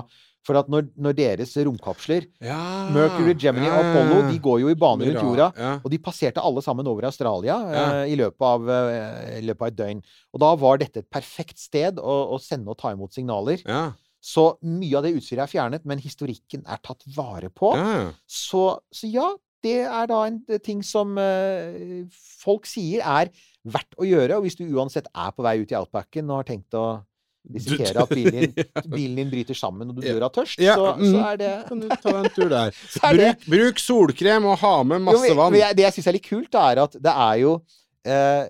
For 0.47 0.57
at 0.57 0.71
når, 0.71 0.87
når 0.97 1.17
deres 1.19 1.51
romkapsler, 1.67 2.29
Ja. 2.41 2.61
Mercury, 2.95 3.35
Gemini 3.37 3.67
og 3.67 3.75
ja, 3.75 3.89
Apollo, 3.91 4.21
de 4.31 4.39
går 4.41 4.61
jo 4.63 4.71
i 4.71 4.77
bane 4.79 5.05
rundt 5.05 5.19
jorda. 5.21 5.49
Ja. 5.59 5.73
Og 5.83 5.91
de 5.93 5.99
passerte 6.01 6.41
alle 6.41 6.63
sammen 6.65 6.87
over 6.89 7.05
Australia 7.11 7.59
eh, 7.69 8.15
i, 8.15 8.17
løpet 8.17 8.47
av, 8.47 8.71
eh, 8.73 9.41
i 9.41 9.45
løpet 9.45 9.67
av 9.67 9.73
et 9.73 9.79
døgn. 9.83 10.01
Og 10.33 10.41
da 10.47 10.53
var 10.63 10.79
dette 10.81 11.03
et 11.03 11.11
perfekt 11.11 11.59
sted 11.61 11.99
å, 12.01 12.15
å 12.33 12.39
sende 12.41 12.71
og 12.73 12.79
ta 12.81 12.95
imot 12.95 13.13
signaler. 13.19 13.61
Ja. 13.67 13.91
Så 14.29 14.45
mye 14.67 14.99
av 14.99 15.07
det 15.07 15.15
utstyret 15.17 15.47
er 15.47 15.51
fjernet, 15.51 15.85
men 15.89 16.01
historikken 16.03 16.65
er 16.69 16.81
tatt 16.85 17.05
vare 17.17 17.49
på. 17.49 17.73
ja. 17.79 18.09
Så, 18.29 18.65
så 18.93 19.09
ja, 19.09 19.31
det 19.65 19.79
er 19.89 20.09
da 20.11 20.23
en 20.29 20.41
ting 20.65 20.83
som 20.87 21.17
uh, 21.19 22.05
folk 22.43 22.69
sier 22.69 23.03
er 23.03 23.31
verdt 23.69 23.97
å 23.99 24.07
gjøre. 24.07 24.39
Og 24.39 24.47
hvis 24.47 24.59
du 24.59 24.67
uansett 24.69 25.09
er 25.11 25.33
på 25.35 25.47
vei 25.47 25.59
ut 25.63 25.73
i 25.73 25.79
outbacken 25.79 26.29
og 26.31 26.43
har 26.43 26.51
tenkt 26.53 26.77
å 26.79 27.01
risikere 27.49 28.03
at 28.05 28.13
bilen 28.13 28.53
bilen 28.97 29.17
din 29.23 29.33
bryter 29.33 29.57
sammen 29.57 29.89
og 29.89 29.99
du 29.99 30.05
dør 30.05 30.27
av 30.29 30.35
tørst, 30.35 30.61
Ja, 30.61 30.77
så, 30.77 30.93
mm. 30.99 31.09
så 31.09 31.25
er 31.31 31.41
det 31.41 31.51
Kan 31.71 31.83
du 31.83 31.89
ta 31.89 32.15
en 32.21 32.31
tur 32.35 32.53
der. 32.53 32.79
Er 33.09 33.19
Bruk, 33.19 33.49
bruk 33.49 33.83
solkrem 33.83 34.49
og 34.53 34.59
ha 34.63 34.75
med 34.85 35.01
Jo, 35.01 35.07
masse 35.09 35.35
vann. 35.39 35.57
jeg, 35.57 35.79
det 35.79 35.87
jeg 35.87 35.97
syns 35.97 36.11
er 36.11 36.19
litt 36.19 36.29
kult, 36.29 36.59
er 36.61 36.85
at 36.85 36.97
det 37.09 37.15
er 37.15 37.43
jo 37.47 37.57
uh, 37.59 38.45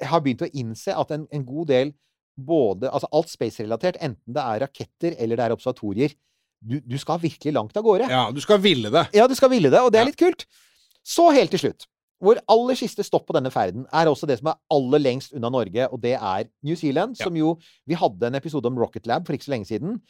Jeg 0.00 0.10
har 0.12 0.22
begynt 0.24 0.46
å 0.46 0.52
innse 0.52 0.94
at 0.94 1.16
en, 1.16 1.26
en 1.32 1.46
god 1.48 1.72
del 1.72 1.94
både 2.36 2.90
Altså 2.92 3.08
alt 3.12 3.30
space-relatert, 3.32 3.96
enten 4.04 4.34
det 4.36 4.42
er 4.42 4.60
raketter 4.66 5.16
eller 5.18 5.36
det 5.36 5.44
er 5.46 5.54
observatorier, 5.56 6.14
du, 6.60 6.80
du 6.80 6.96
skal 6.98 7.20
virkelig 7.20 7.52
langt 7.52 7.76
av 7.76 7.84
gårde. 7.84 8.08
Ja, 8.10 8.30
du 8.32 8.40
skal 8.40 8.58
ville 8.64 8.90
det. 8.90 9.06
Ja, 9.14 9.26
du 9.28 9.34
skal 9.38 9.50
ville 9.52 9.70
det, 9.70 9.80
og 9.80 9.92
det 9.92 10.00
er 10.00 10.08
litt 10.08 10.18
kult. 10.20 10.46
Så 11.06 11.28
helt 11.36 11.50
til 11.52 11.60
slutt. 11.62 11.84
Vår 12.24 12.40
aller 12.48 12.74
siste 12.80 13.04
stopp 13.04 13.26
på 13.28 13.34
denne 13.36 13.50
ferden 13.52 13.84
er 13.92 14.08
også 14.08 14.26
det 14.26 14.38
som 14.40 14.48
er 14.48 14.56
aller 14.72 15.02
lengst 15.04 15.34
unna 15.36 15.50
Norge, 15.52 15.84
og 15.92 16.00
det 16.00 16.14
er 16.16 16.48
New 16.64 16.74
Zealand, 16.80 17.14
som 17.20 17.36
jo 17.36 17.58
Vi 17.86 17.94
hadde 18.00 18.26
en 18.30 18.34
episode 18.40 18.66
om 18.66 18.78
Rocket 18.80 19.06
Lab 19.06 19.26
for 19.28 19.36
ikke 19.36 19.44
så 19.50 19.52
lenge 19.52 19.68
siden. 19.68 20.00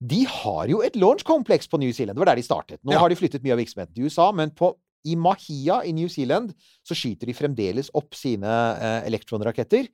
De 0.00 0.20
har 0.28 0.68
jo 0.68 0.82
et 0.84 0.94
launch-kompleks 1.00 1.66
på 1.68 1.80
New 1.80 1.92
Zealand. 1.96 2.16
Det 2.16 2.22
var 2.26 2.30
der 2.34 2.40
de 2.40 2.44
startet. 2.46 2.78
Nå 2.84 2.92
Ja. 2.92 2.98
har 3.00 3.08
de 3.08 3.16
flyttet 3.16 3.42
mye 3.42 3.52
av 3.56 3.58
virksomheten 3.60 3.94
til 3.96 4.04
USA, 4.04 4.30
men 4.32 4.50
på, 4.50 4.74
i 5.08 5.16
Mahia 5.16 5.80
i 5.88 5.92
New 5.96 6.08
Zealand 6.08 6.52
så 6.84 6.94
skyter 6.94 7.26
de 7.26 7.34
fremdeles 7.34 7.88
opp 7.96 8.14
sine 8.14 8.44
eh, 8.80 9.06
elektronraketter. 9.08 9.88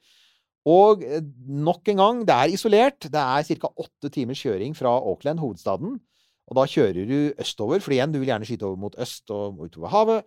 Og 0.67 1.03
eh, 1.07 1.23
nok 1.47 1.89
en 1.93 2.01
gang, 2.03 2.21
det 2.27 2.35
er 2.35 2.55
isolert. 2.57 3.07
Det 3.13 3.23
er 3.23 3.47
ca. 3.63 3.71
åtte 3.79 4.11
timers 4.11 4.43
kjøring 4.43 4.75
fra 4.77 4.97
Auckland, 4.99 5.39
hovedstaden. 5.43 6.01
Og 6.47 6.55
da 6.59 6.65
kjører 6.71 7.07
du 7.07 7.17
østover, 7.43 7.81
for 7.83 7.95
igjen, 7.95 8.13
du 8.15 8.19
vil 8.21 8.29
gjerne 8.31 8.47
skyte 8.47 8.67
over 8.69 8.77
mot 8.79 8.95
øst 9.03 9.31
og 9.35 9.59
utover 9.67 9.89
havet. 9.95 10.25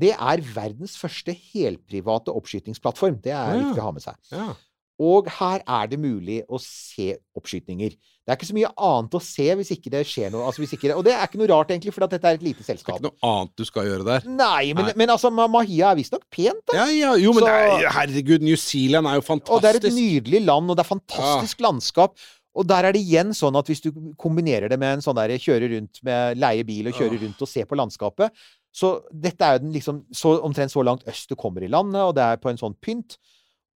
Det 0.00 0.12
er 0.14 0.40
verdens 0.54 0.94
første 0.96 1.32
helprivate 1.34 2.32
oppskytingsplattform. 2.32 3.18
Det 3.24 3.32
er 3.32 3.54
Ja. 3.56 3.58
viktig 3.64 3.80
å 3.82 3.88
ha 3.88 3.90
med 3.92 4.02
seg. 4.04 4.16
Ja. 4.32 4.54
Og 5.00 5.28
her 5.38 5.62
er 5.64 5.86
det 5.88 5.96
mulig 6.00 6.42
å 6.44 6.58
se 6.60 7.14
oppskytninger. 7.38 7.94
Det 7.96 8.34
er 8.34 8.36
ikke 8.36 8.48
så 8.50 8.56
mye 8.58 8.70
annet 8.76 9.14
å 9.16 9.20
se 9.24 9.46
hvis 9.56 9.70
ikke 9.72 9.92
det 9.94 10.02
skjer 10.06 10.28
noe. 10.34 10.44
Altså 10.46 10.60
hvis 10.60 10.74
ikke 10.76 10.90
det, 10.90 10.96
og 11.00 11.06
det 11.06 11.14
er 11.16 11.24
ikke 11.24 11.40
noe 11.40 11.48
rart, 11.48 11.70
egentlig, 11.72 11.94
for 11.96 12.04
dette 12.04 12.20
er 12.28 12.36
et 12.36 12.44
lite 12.44 12.66
selskap. 12.66 12.98
Det 13.00 13.08
er 13.08 13.08
ikke 13.08 13.16
noe 13.16 13.30
annet 13.30 13.54
du 13.56 13.64
skal 13.64 13.88
gjøre 13.88 14.06
der. 14.10 14.26
Nei, 14.28 14.74
men, 14.76 14.90
Nei. 14.90 14.96
men 15.00 15.14
altså, 15.16 15.30
Mahia 15.32 15.94
er 15.94 15.96
visstnok 16.02 16.26
pent, 16.28 16.60
da. 16.68 16.82
Ja, 16.82 16.84
ja, 16.92 17.14
jo, 17.18 17.32
men 17.32 17.46
Så- 17.46 17.54
er, 17.54 17.88
herregud, 17.96 18.44
New 18.44 18.60
Zealand 18.60 19.08
er 19.08 19.16
jo 19.16 19.24
fantastisk. 19.24 19.56
Og 19.56 19.64
det 19.64 19.72
er 19.72 19.80
et 19.80 19.96
nydelig 19.96 20.44
land, 20.44 20.70
og 20.70 20.76
det 20.76 20.84
er 20.84 20.92
fantastisk 20.92 21.64
landskap. 21.64 22.20
Og 22.60 22.66
der 22.66 22.84
er 22.88 22.92
det 22.92 23.00
igjen 23.00 23.32
sånn 23.36 23.56
at 23.56 23.68
hvis 23.70 23.80
du 23.80 23.90
kombinerer 24.18 24.68
det 24.68 24.78
med 24.78 24.98
en 24.98 25.04
sånn 25.04 25.16
der 25.16 25.32
kjøre 25.38 25.70
rundt 25.70 26.00
med 26.06 26.40
leie 26.42 26.64
bil 26.66 26.90
og 26.90 26.96
kjøre 26.98 27.20
rundt 27.22 27.40
og 27.40 27.48
se 27.48 27.62
på 27.64 27.78
landskapet 27.78 28.34
Så 28.74 29.02
dette 29.10 29.42
er 29.42 29.56
jo 29.56 29.62
den 29.64 29.72
liksom 29.74 30.04
så, 30.14 30.36
omtrent 30.42 30.70
så 30.70 30.82
langt 30.86 31.06
øst 31.10 31.30
du 31.30 31.36
kommer 31.36 31.62
i 31.62 31.70
landet, 31.70 32.02
og 32.02 32.14
det 32.14 32.22
er 32.22 32.36
på 32.42 32.50
en 32.50 32.58
sånn 32.58 32.76
pynt. 32.78 33.16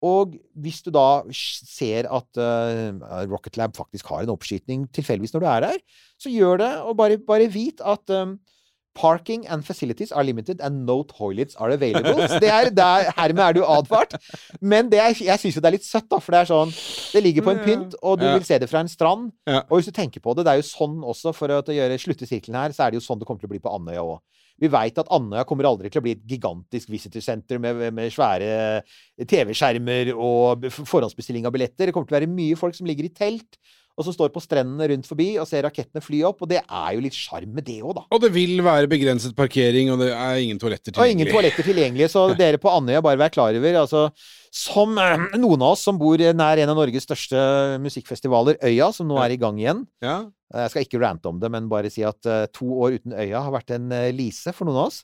Og 0.04 0.34
hvis 0.60 0.82
du 0.84 0.90
da 0.92 1.22
ser 1.32 2.08
at 2.12 2.40
uh, 2.40 3.04
Rocket 3.30 3.56
Lab 3.56 3.76
faktisk 3.76 4.10
har 4.12 4.24
en 4.24 4.34
oppskyting 4.34 4.88
tilfeldigvis 4.92 5.32
når 5.34 5.44
du 5.44 5.48
er 5.48 5.64
der, 5.68 5.78
så 6.20 6.32
gjør 6.32 6.60
det, 6.60 6.72
og 6.84 6.98
bare, 6.98 7.18
bare 7.24 7.48
vit 7.52 7.80
at 7.80 8.12
um, 8.20 8.36
Parking 8.94 9.42
and 9.50 9.64
facilities 9.66 10.12
are 10.14 10.22
limited 10.24 10.60
and 10.62 10.84
no 10.86 11.02
toilets 11.02 11.56
are 11.58 11.72
available. 11.74 12.28
Så 12.30 12.38
det 12.40 12.50
er, 12.50 12.70
der, 12.70 13.08
hermed 13.16 13.42
er 13.42 13.56
du 13.56 13.64
advart. 13.66 14.14
Men 14.62 14.88
det 14.92 15.00
er, 15.02 15.16
jeg 15.18 15.40
syns 15.42 15.56
jo 15.58 15.62
det 15.64 15.70
er 15.72 15.76
litt 15.78 15.86
søtt, 15.88 16.06
da, 16.12 16.20
for 16.22 16.30
det 16.36 16.44
er 16.44 16.50
sånn 16.52 16.70
Det 17.14 17.22
ligger 17.24 17.42
på 17.48 17.54
en 17.56 17.62
pynt, 17.64 17.96
og 18.02 18.20
du 18.20 18.24
Ja. 18.28 18.36
vil 18.38 18.46
se 18.46 18.58
det 18.62 18.70
fra 18.70 18.84
en 18.84 18.88
strand. 18.92 19.32
Ja. 19.50 19.64
Og 19.68 19.80
hvis 19.80 19.90
du 19.90 19.92
tenker 19.96 20.22
på 20.22 20.34
det, 20.38 20.44
det 20.46 20.52
er 20.54 20.62
jo 20.62 20.68
sånn 20.70 21.00
også, 21.02 21.34
for 21.34 21.50
å 21.50 21.58
gjøre 21.66 21.98
slutte 21.98 22.26
sirkelen 22.30 22.54
her, 22.60 22.70
så 22.76 22.86
er 22.86 22.94
det 22.94 23.00
jo 23.02 23.06
sånn 23.08 23.18
det 23.18 23.26
kommer 23.26 23.42
til 23.42 23.50
å 23.50 23.54
bli 23.56 23.62
på 23.64 23.74
Andøya 23.74 24.02
òg. 24.06 24.22
Vi 24.62 24.68
veit 24.70 24.98
at 25.02 25.08
Andøya 25.10 25.42
kommer 25.50 25.66
aldri 25.66 25.90
til 25.90 25.98
å 25.98 26.04
bli 26.06 26.12
et 26.14 26.22
gigantisk 26.30 26.86
visitor 26.94 27.18
center 27.26 27.58
med, 27.58 27.80
med 27.92 28.12
svære 28.14 28.84
TV-skjermer 29.26 30.12
og 30.14 30.68
forhåndsbestilling 30.70 31.46
av 31.48 31.54
billetter. 31.54 31.88
Det 31.90 31.94
kommer 31.96 32.06
til 32.10 32.16
å 32.16 32.20
være 32.20 32.30
mye 32.30 32.58
folk 32.58 32.76
som 32.78 32.86
ligger 32.86 33.08
i 33.08 33.12
telt, 33.14 33.58
og 33.94 34.06
så 34.06 34.14
står 34.14 34.32
på 34.34 34.42
strendene 34.42 34.88
rundt 34.90 35.06
forbi 35.06 35.28
og 35.38 35.46
ser 35.46 35.62
rakettene 35.66 36.02
fly 36.02 36.24
opp. 36.26 36.42
Og 36.42 36.50
det 36.50 36.60
er 36.62 36.94
jo 36.96 37.02
litt 37.04 37.16
sjarm 37.16 37.52
med 37.54 37.66
det 37.66 37.78
òg, 37.82 37.94
da. 38.00 38.04
Og 38.10 38.22
det 38.24 38.30
vil 38.34 38.58
være 38.66 38.90
begrenset 38.90 39.36
parkering, 39.38 39.92
og 39.94 40.00
det 40.02 40.10
er 40.10 40.40
ingen 40.42 40.58
toaletter 40.60 40.96
Og 40.98 41.10
ingen 41.10 41.30
toaletter 41.30 41.66
tilgjengelige, 41.66 42.10
så 42.12 42.26
dere 42.40 42.60
på 42.62 42.72
Andøya, 42.72 43.02
bare 43.04 43.20
vær 43.20 43.34
klar 43.34 43.54
over 43.54 43.78
altså, 43.84 44.06
Som 44.54 44.98
eh, 44.98 45.28
noen 45.38 45.62
av 45.62 45.76
oss 45.76 45.84
som 45.86 46.00
bor 46.00 46.18
nær 46.18 46.62
en 46.62 46.72
av 46.72 46.80
Norges 46.80 47.06
største 47.06 47.44
musikkfestivaler, 47.84 48.58
Øya, 48.66 48.90
som 48.94 49.10
nå 49.10 49.20
er 49.22 49.36
i 49.36 49.40
gang 49.40 49.60
igjen 49.62 49.86
Ja. 50.04 50.24
Jeg 50.54 50.70
skal 50.70 50.84
ikke 50.84 51.00
rante 51.02 51.30
om 51.30 51.38
det, 51.42 51.48
men 51.50 51.70
bare 51.70 51.90
si 51.90 52.04
at 52.06 52.28
eh, 52.30 52.44
to 52.54 52.68
år 52.84 52.98
uten 53.00 53.14
Øya 53.16 53.40
har 53.42 53.54
vært 53.54 53.72
en 53.74 53.88
eh, 53.94 54.12
lise 54.14 54.52
for 54.54 54.68
noen 54.68 54.84
av 54.84 54.90
oss. 54.90 55.00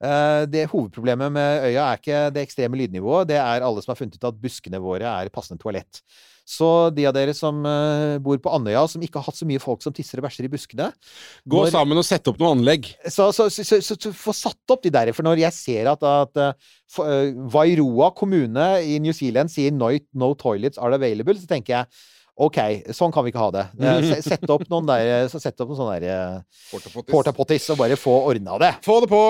Eh, 0.00 0.42
det 0.48 0.66
Hovedproblemet 0.72 1.32
med 1.32 1.68
Øya 1.70 1.86
er 1.86 2.00
ikke 2.00 2.20
det 2.34 2.44
ekstreme 2.46 2.78
lydnivået, 2.80 3.28
det 3.28 3.38
er 3.40 3.64
alle 3.64 3.84
som 3.84 3.94
har 3.94 4.00
funnet 4.00 4.16
ut 4.16 4.28
at 4.28 4.42
buskene 4.42 4.80
våre 4.82 5.08
er 5.08 5.32
passende 5.32 5.60
toalett. 5.60 6.02
Så 6.50 6.68
de 6.94 7.04
av 7.06 7.14
dere 7.14 7.34
som 7.36 7.60
eh, 7.68 8.16
bor 8.22 8.38
på 8.42 8.50
Andøya, 8.56 8.82
som 8.90 9.02
ikke 9.04 9.20
har 9.20 9.28
hatt 9.28 9.38
så 9.38 9.46
mye 9.46 9.62
folk 9.62 9.84
som 9.84 9.94
tisser 9.94 10.18
og 10.18 10.26
bæsjer 10.26 10.48
i 10.48 10.50
buskene 10.50 10.88
Gå 11.46 11.60
når- 11.62 11.74
sammen 11.76 12.00
og 12.00 12.06
sette 12.06 12.32
opp 12.32 12.40
noe 12.42 12.54
anlegg. 12.56 12.88
så, 13.06 13.28
så, 13.36 13.46
så, 13.52 13.64
så, 13.70 13.94
så, 13.94 14.12
få 14.16 14.34
satt 14.34 14.74
opp 14.74 14.82
de 14.82 14.90
der. 14.94 15.12
For 15.14 15.26
når 15.26 15.44
jeg 15.44 15.54
ser 15.54 15.90
at, 15.92 16.02
at 16.02 16.40
uh, 16.42 16.70
uh, 16.98 17.28
Wairoa 17.54 18.10
kommune 18.18 18.70
i 18.82 18.98
New 19.02 19.14
Zealand 19.14 19.52
sier 19.52 19.70
no, 19.74 19.92
no 20.14 20.32
toilets 20.34 20.80
are 20.80 20.98
available, 20.98 21.38
så 21.38 21.46
tenker 21.50 21.78
jeg 21.78 22.02
OK, 22.40 22.58
sånn 22.96 23.12
kan 23.12 23.26
vi 23.26 23.34
ikke 23.34 23.42
ha 23.42 23.50
det. 23.52 23.64
Eh, 23.84 24.20
Sett 24.30 24.48
opp 24.48 24.64
noen 24.72 24.88
der, 24.88 25.28
så 25.28 25.40
sett 25.42 25.60
opp 25.60 25.74
noen 25.74 25.80
sånne 25.82 25.98
der 26.00 27.04
porta 27.10 27.34
potties 27.36 27.68
og 27.74 27.82
bare 27.82 27.98
få 28.00 28.14
ordna 28.30 28.56
det. 28.62 28.70
Få 28.86 29.02
det 29.04 29.10
på! 29.12 29.22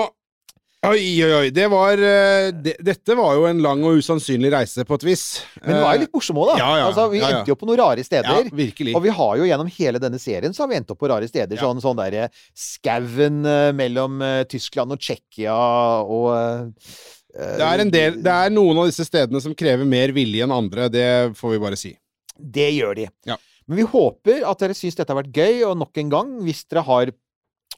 Oi, 0.81 1.21
oi, 1.21 1.33
oi. 1.37 1.49
Det 1.53 1.67
var 1.69 1.99
eh, 2.01 2.47
det, 2.57 2.71
Dette 2.81 3.13
var 3.13 3.35
jo 3.37 3.43
en 3.45 3.59
lang 3.61 3.83
og 3.85 3.99
usannsynlig 4.01 4.49
reise, 4.49 4.81
på 4.87 4.97
et 4.97 5.03
vis. 5.11 5.25
Men 5.61 5.75
det 5.75 5.81
var 5.83 5.93
jo 5.93 6.01
litt 6.01 6.15
morsom 6.17 6.39
òg, 6.41 6.49
da. 6.49 6.55
Ja, 6.57 6.69
ja, 6.79 6.87
altså, 6.89 7.05
vi 7.11 7.19
ja, 7.21 7.29
endte 7.29 7.53
jo 7.53 7.57
på 7.59 7.69
noen 7.69 7.77
rare 7.83 8.05
steder. 8.05 8.49
Ja, 8.49 8.55
virkelig. 8.57 8.95
Og 8.97 9.05
vi 9.05 9.13
har 9.13 9.35
jo 9.37 9.45
gjennom 9.45 9.69
hele 9.75 10.01
denne 10.01 10.17
serien 10.21 10.57
så 10.57 10.63
har 10.65 10.71
vi 10.71 10.79
endt 10.79 10.89
opp 10.89 11.01
på 11.03 11.11
rare 11.11 11.29
steder. 11.29 11.61
Sånn, 11.61 11.83
sånn 11.83 12.01
derre 12.01 12.31
skauen 12.57 13.45
eh, 13.45 13.69
mellom 13.77 14.25
eh, 14.25 14.41
Tyskland 14.49 14.97
og 14.97 15.05
Tsjekkia 15.05 15.53
og 16.01 16.27
eh, 16.33 16.89
Det 17.29 17.67
er 17.67 17.85
en 17.85 17.93
del 17.93 18.17
Det 18.25 18.33
er 18.33 18.51
noen 18.51 18.81
av 18.81 18.89
disse 18.89 19.05
stedene 19.05 19.43
som 19.43 19.53
krever 19.57 19.85
mer 19.85 20.15
vilje 20.17 20.49
enn 20.49 20.55
andre, 20.55 20.89
det 20.89 21.07
får 21.37 21.55
vi 21.55 21.61
bare 21.61 21.77
si. 21.77 21.93
Det 22.41 22.71
gjør 22.73 22.97
de. 23.03 23.09
Ja. 23.29 23.37
Men 23.69 23.83
vi 23.83 23.85
håper 23.87 24.41
at 24.49 24.65
dere 24.65 24.75
syns 24.75 24.97
dette 24.97 25.13
har 25.13 25.21
vært 25.21 25.37
gøy, 25.37 25.61
og 25.69 25.77
nok 25.79 26.01
en 26.01 26.09
gang, 26.11 26.31
hvis 26.41 26.65
dere 26.65 26.81
har, 26.89 27.13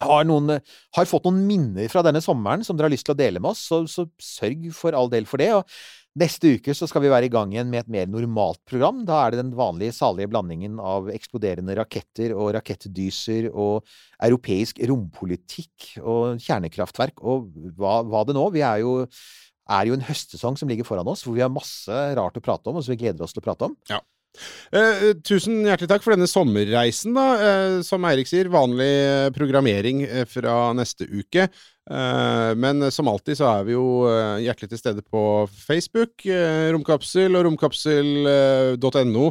har, 0.07 0.27
noen, 0.27 0.59
har 0.97 1.09
fått 1.09 1.27
noen 1.27 1.43
minner 1.47 1.89
fra 1.91 2.03
denne 2.05 2.21
sommeren 2.23 2.63
som 2.65 2.77
dere 2.77 2.89
har 2.89 2.95
lyst 2.95 3.07
til 3.07 3.15
å 3.15 3.19
dele 3.19 3.41
med 3.43 3.53
oss, 3.53 3.65
så, 3.69 3.83
så 3.89 4.07
sørg 4.21 4.69
for 4.75 4.97
all 4.97 5.11
del 5.11 5.27
for 5.29 5.41
det. 5.41 5.49
Og 5.57 6.19
neste 6.19 6.55
uke 6.57 6.75
så 6.77 6.87
skal 6.89 7.05
vi 7.05 7.11
være 7.13 7.29
i 7.29 7.33
gang 7.33 7.53
igjen 7.53 7.71
med 7.71 7.83
et 7.83 7.93
mer 7.95 8.09
normalt 8.11 8.61
program. 8.69 9.03
Da 9.07 9.21
er 9.23 9.33
det 9.33 9.41
den 9.41 9.53
vanlige 9.57 9.95
salige 9.97 10.31
blandingen 10.31 10.79
av 10.81 11.09
eksploderende 11.13 11.77
raketter 11.79 12.35
og 12.37 12.53
rakettdyser 12.57 13.49
og 13.51 13.87
europeisk 14.23 14.83
rompolitikk 14.89 15.95
og 16.01 16.43
kjernekraftverk 16.43 17.23
og 17.23 17.49
hva, 17.77 18.01
hva 18.05 18.27
det 18.27 18.37
nå. 18.37 18.49
Vi 18.53 18.65
er 18.65 18.83
jo 18.83 19.01
er 19.71 19.87
jo 19.87 19.95
en 19.95 20.03
høstsesong 20.03 20.57
som 20.59 20.67
ligger 20.67 20.87
foran 20.87 21.07
oss, 21.07 21.23
hvor 21.23 21.37
vi 21.37 21.43
har 21.43 21.51
masse 21.51 21.99
rart 22.17 22.35
å 22.35 22.43
prate 22.43 22.69
om, 22.69 22.79
og 22.79 22.83
som 22.83 22.91
vi 22.91 22.99
gleder 22.99 23.23
oss 23.23 23.35
til 23.35 23.43
å 23.43 23.45
prate 23.45 23.69
om. 23.69 23.77
Ja. 23.89 24.01
Eh, 24.73 25.11
tusen 25.21 25.61
hjertelig 25.67 25.89
takk 25.91 26.05
for 26.05 26.15
denne 26.15 26.29
sommerreisen, 26.29 27.13
da. 27.15 27.25
Eh, 27.37 27.75
som 27.85 28.05
Eirik 28.09 28.29
sier, 28.29 28.49
vanlig 28.53 28.89
eh, 28.89 29.29
programmering 29.35 30.03
eh, 30.07 30.25
fra 30.29 30.73
neste 30.77 31.05
uke. 31.05 31.47
Eh, 31.89 32.51
men 32.55 32.87
som 32.95 33.09
alltid 33.11 33.37
så 33.39 33.49
er 33.51 33.67
vi 33.67 33.75
jo 33.75 33.85
eh, 34.09 34.43
hjertelig 34.45 34.73
til 34.73 34.81
stede 34.81 35.03
på 35.05 35.23
Facebook, 35.53 36.25
eh, 36.25 36.71
Romkapsel 36.73 37.35
og 37.37 37.45
romkapsel.no. 37.49 39.27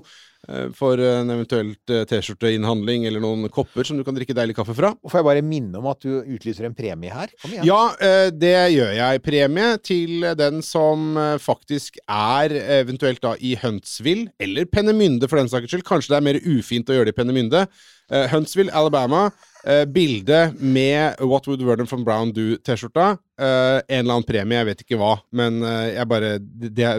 eh, 0.49 0.69
For 0.77 1.01
en 1.03 1.33
eventuelt 1.35 1.93
eh, 1.93 2.05
T-skjorteinnhandling 2.09 3.07
eller 3.09 3.23
noen 3.23 3.49
kopper 3.53 3.87
som 3.87 3.99
du 3.99 4.05
kan 4.07 4.17
drikke 4.17 4.37
deilig 4.37 4.57
kaffe 4.59 4.75
fra. 4.77 4.93
Og 5.03 5.13
får 5.13 5.23
jeg 5.23 5.29
bare 5.29 5.45
minne 5.47 5.81
om 5.81 5.89
at 5.91 6.03
du 6.05 6.21
utlyser 6.21 6.69
en 6.69 6.77
premie 6.77 7.13
her? 7.13 7.33
Kom 7.43 7.55
igjen. 7.55 7.69
Ja, 7.69 7.81
eh, 8.03 8.29
det 8.35 8.55
gjør 8.75 8.93
jeg. 8.99 9.23
Premie 9.27 9.71
til 9.85 10.27
den 10.39 10.61
som 10.67 11.17
faktisk 11.43 12.01
er 12.07 12.55
eventuelt 12.81 13.23
da 13.23 13.37
i 13.41 13.55
Huntsville, 13.61 14.31
eller 14.43 14.69
Pennemynde 14.71 15.29
for 15.31 15.41
den 15.41 15.51
saks 15.53 15.71
skyld. 15.71 15.87
Kanskje 15.89 16.15
det 16.15 16.21
er 16.21 16.29
mer 16.33 16.43
ufint 16.45 16.91
å 16.91 16.99
gjøre 16.99 17.11
det 17.11 17.17
i 17.17 17.21
Pennemynde. 17.21 17.67
Huntsville, 18.33 18.73
Alabama. 18.77 19.31
Eh, 19.67 19.85
Bilde 19.89 20.53
med 20.59 21.21
What 21.21 21.49
Would 21.49 21.63
Vernon 21.67 21.91
from 21.91 22.05
Brown 22.05 22.33
Do-T-skjorta. 22.35 23.17
Uh, 23.43 23.81
En 23.89 24.03
eller 24.05 24.19
annen 24.19 24.27
premie, 24.29 24.59
jeg 24.59 24.69
vet 24.69 24.83
ikke 24.85 24.99
hva, 25.01 25.17
men 25.35 25.63
uh, 25.65 25.89
jeg 25.89 26.07
bare 26.07 26.35
Det, 26.39 26.91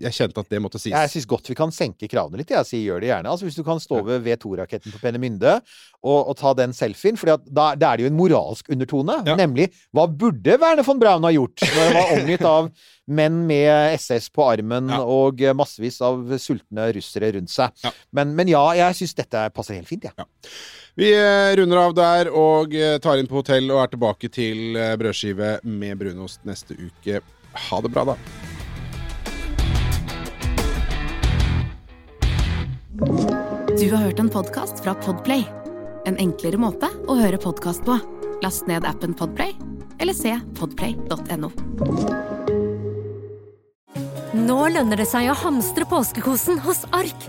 jeg 0.00 0.16
kjente 0.16 0.40
at 0.40 0.48
det 0.50 0.60
måtte 0.64 0.80
sies. 0.80 0.94
Jeg 0.94 1.10
syns 1.12 1.26
godt 1.28 1.50
vi 1.50 1.56
kan 1.58 1.72
senke 1.74 2.08
kravene 2.08 2.40
litt. 2.40 2.52
Jeg 2.54 2.68
sier 2.68 2.84
gjør 2.86 3.02
det 3.02 3.10
gjerne. 3.10 3.32
Altså 3.32 3.46
Hvis 3.46 3.58
du 3.58 3.64
kan 3.66 3.80
stå 3.82 4.00
ved 4.06 4.24
V2-raketten 4.24 4.94
på 4.94 5.00
Penemynde 5.02 5.58
og, 6.00 6.30
og 6.30 6.32
ta 6.40 6.54
den 6.56 6.72
selfien, 6.76 7.18
for 7.20 7.34
da, 7.44 7.68
da 7.76 7.90
er 7.90 8.00
det 8.00 8.06
jo 8.06 8.10
en 8.12 8.18
moralsk 8.18 8.70
undertone. 8.72 9.18
Nemlig 9.36 9.68
hva 9.94 10.06
burde 10.08 10.56
Werner 10.62 10.86
von 10.86 11.02
Braun 11.02 11.28
ha 11.28 11.34
gjort 11.34 11.66
når 11.66 11.82
han 11.82 11.98
var 11.98 12.14
omgitt 12.16 12.46
av 12.48 12.70
menn 13.20 13.42
med 13.46 13.98
SS 14.00 14.30
på 14.34 14.48
armen 14.48 14.90
og 14.96 15.44
massevis 15.58 16.00
av 16.04 16.34
sultne 16.42 16.88
russere 16.96 17.34
rundt 17.36 17.52
seg. 17.52 17.86
Men, 18.16 18.32
men 18.38 18.50
ja, 18.50 18.64
jeg 18.80 19.00
syns 19.02 19.16
dette 19.20 19.46
passer 19.54 19.78
helt 19.78 19.92
fint, 19.92 20.08
jeg. 20.08 20.16
Ja. 20.16 20.28
Vi 20.98 21.12
eh, 21.12 21.56
runder 21.56 21.76
av 21.76 21.92
der 21.92 22.28
og 22.32 22.72
eh, 22.72 22.94
tar 23.04 23.20
inn 23.20 23.26
på 23.28 23.42
hotell 23.42 23.68
og 23.68 23.82
er 23.82 23.90
tilbake 23.92 24.30
til 24.32 24.78
eh, 24.80 24.94
brødskive 24.96 25.58
med 25.68 25.98
brunost 26.00 26.46
neste 26.48 26.72
uke. 26.72 27.20
Ha 27.66 27.80
det 27.84 27.90
bra, 27.92 28.04
da. 28.08 28.14
Du 33.76 33.84
har 33.92 34.06
hørt 34.06 34.24
en 34.24 34.32
podkast 34.32 34.80
fra 34.80 34.96
Podplay. 35.04 35.44
En 36.08 36.16
enklere 36.16 36.56
måte 36.56 36.88
å 37.04 37.18
høre 37.20 37.42
podkast 37.44 37.84
på. 37.84 37.98
Last 38.40 38.64
ned 38.64 38.88
appen 38.88 39.12
Podplay, 39.12 39.52
eller 40.00 40.16
se 40.16 40.32
podplay.no. 40.56 41.52
Nå 44.32 44.58
lønner 44.72 45.04
det 45.04 45.10
seg 45.12 45.28
å 45.28 45.36
hamstre 45.44 45.84
påskekosen 45.92 46.64
hos 46.64 46.86
Ark. 46.96 47.28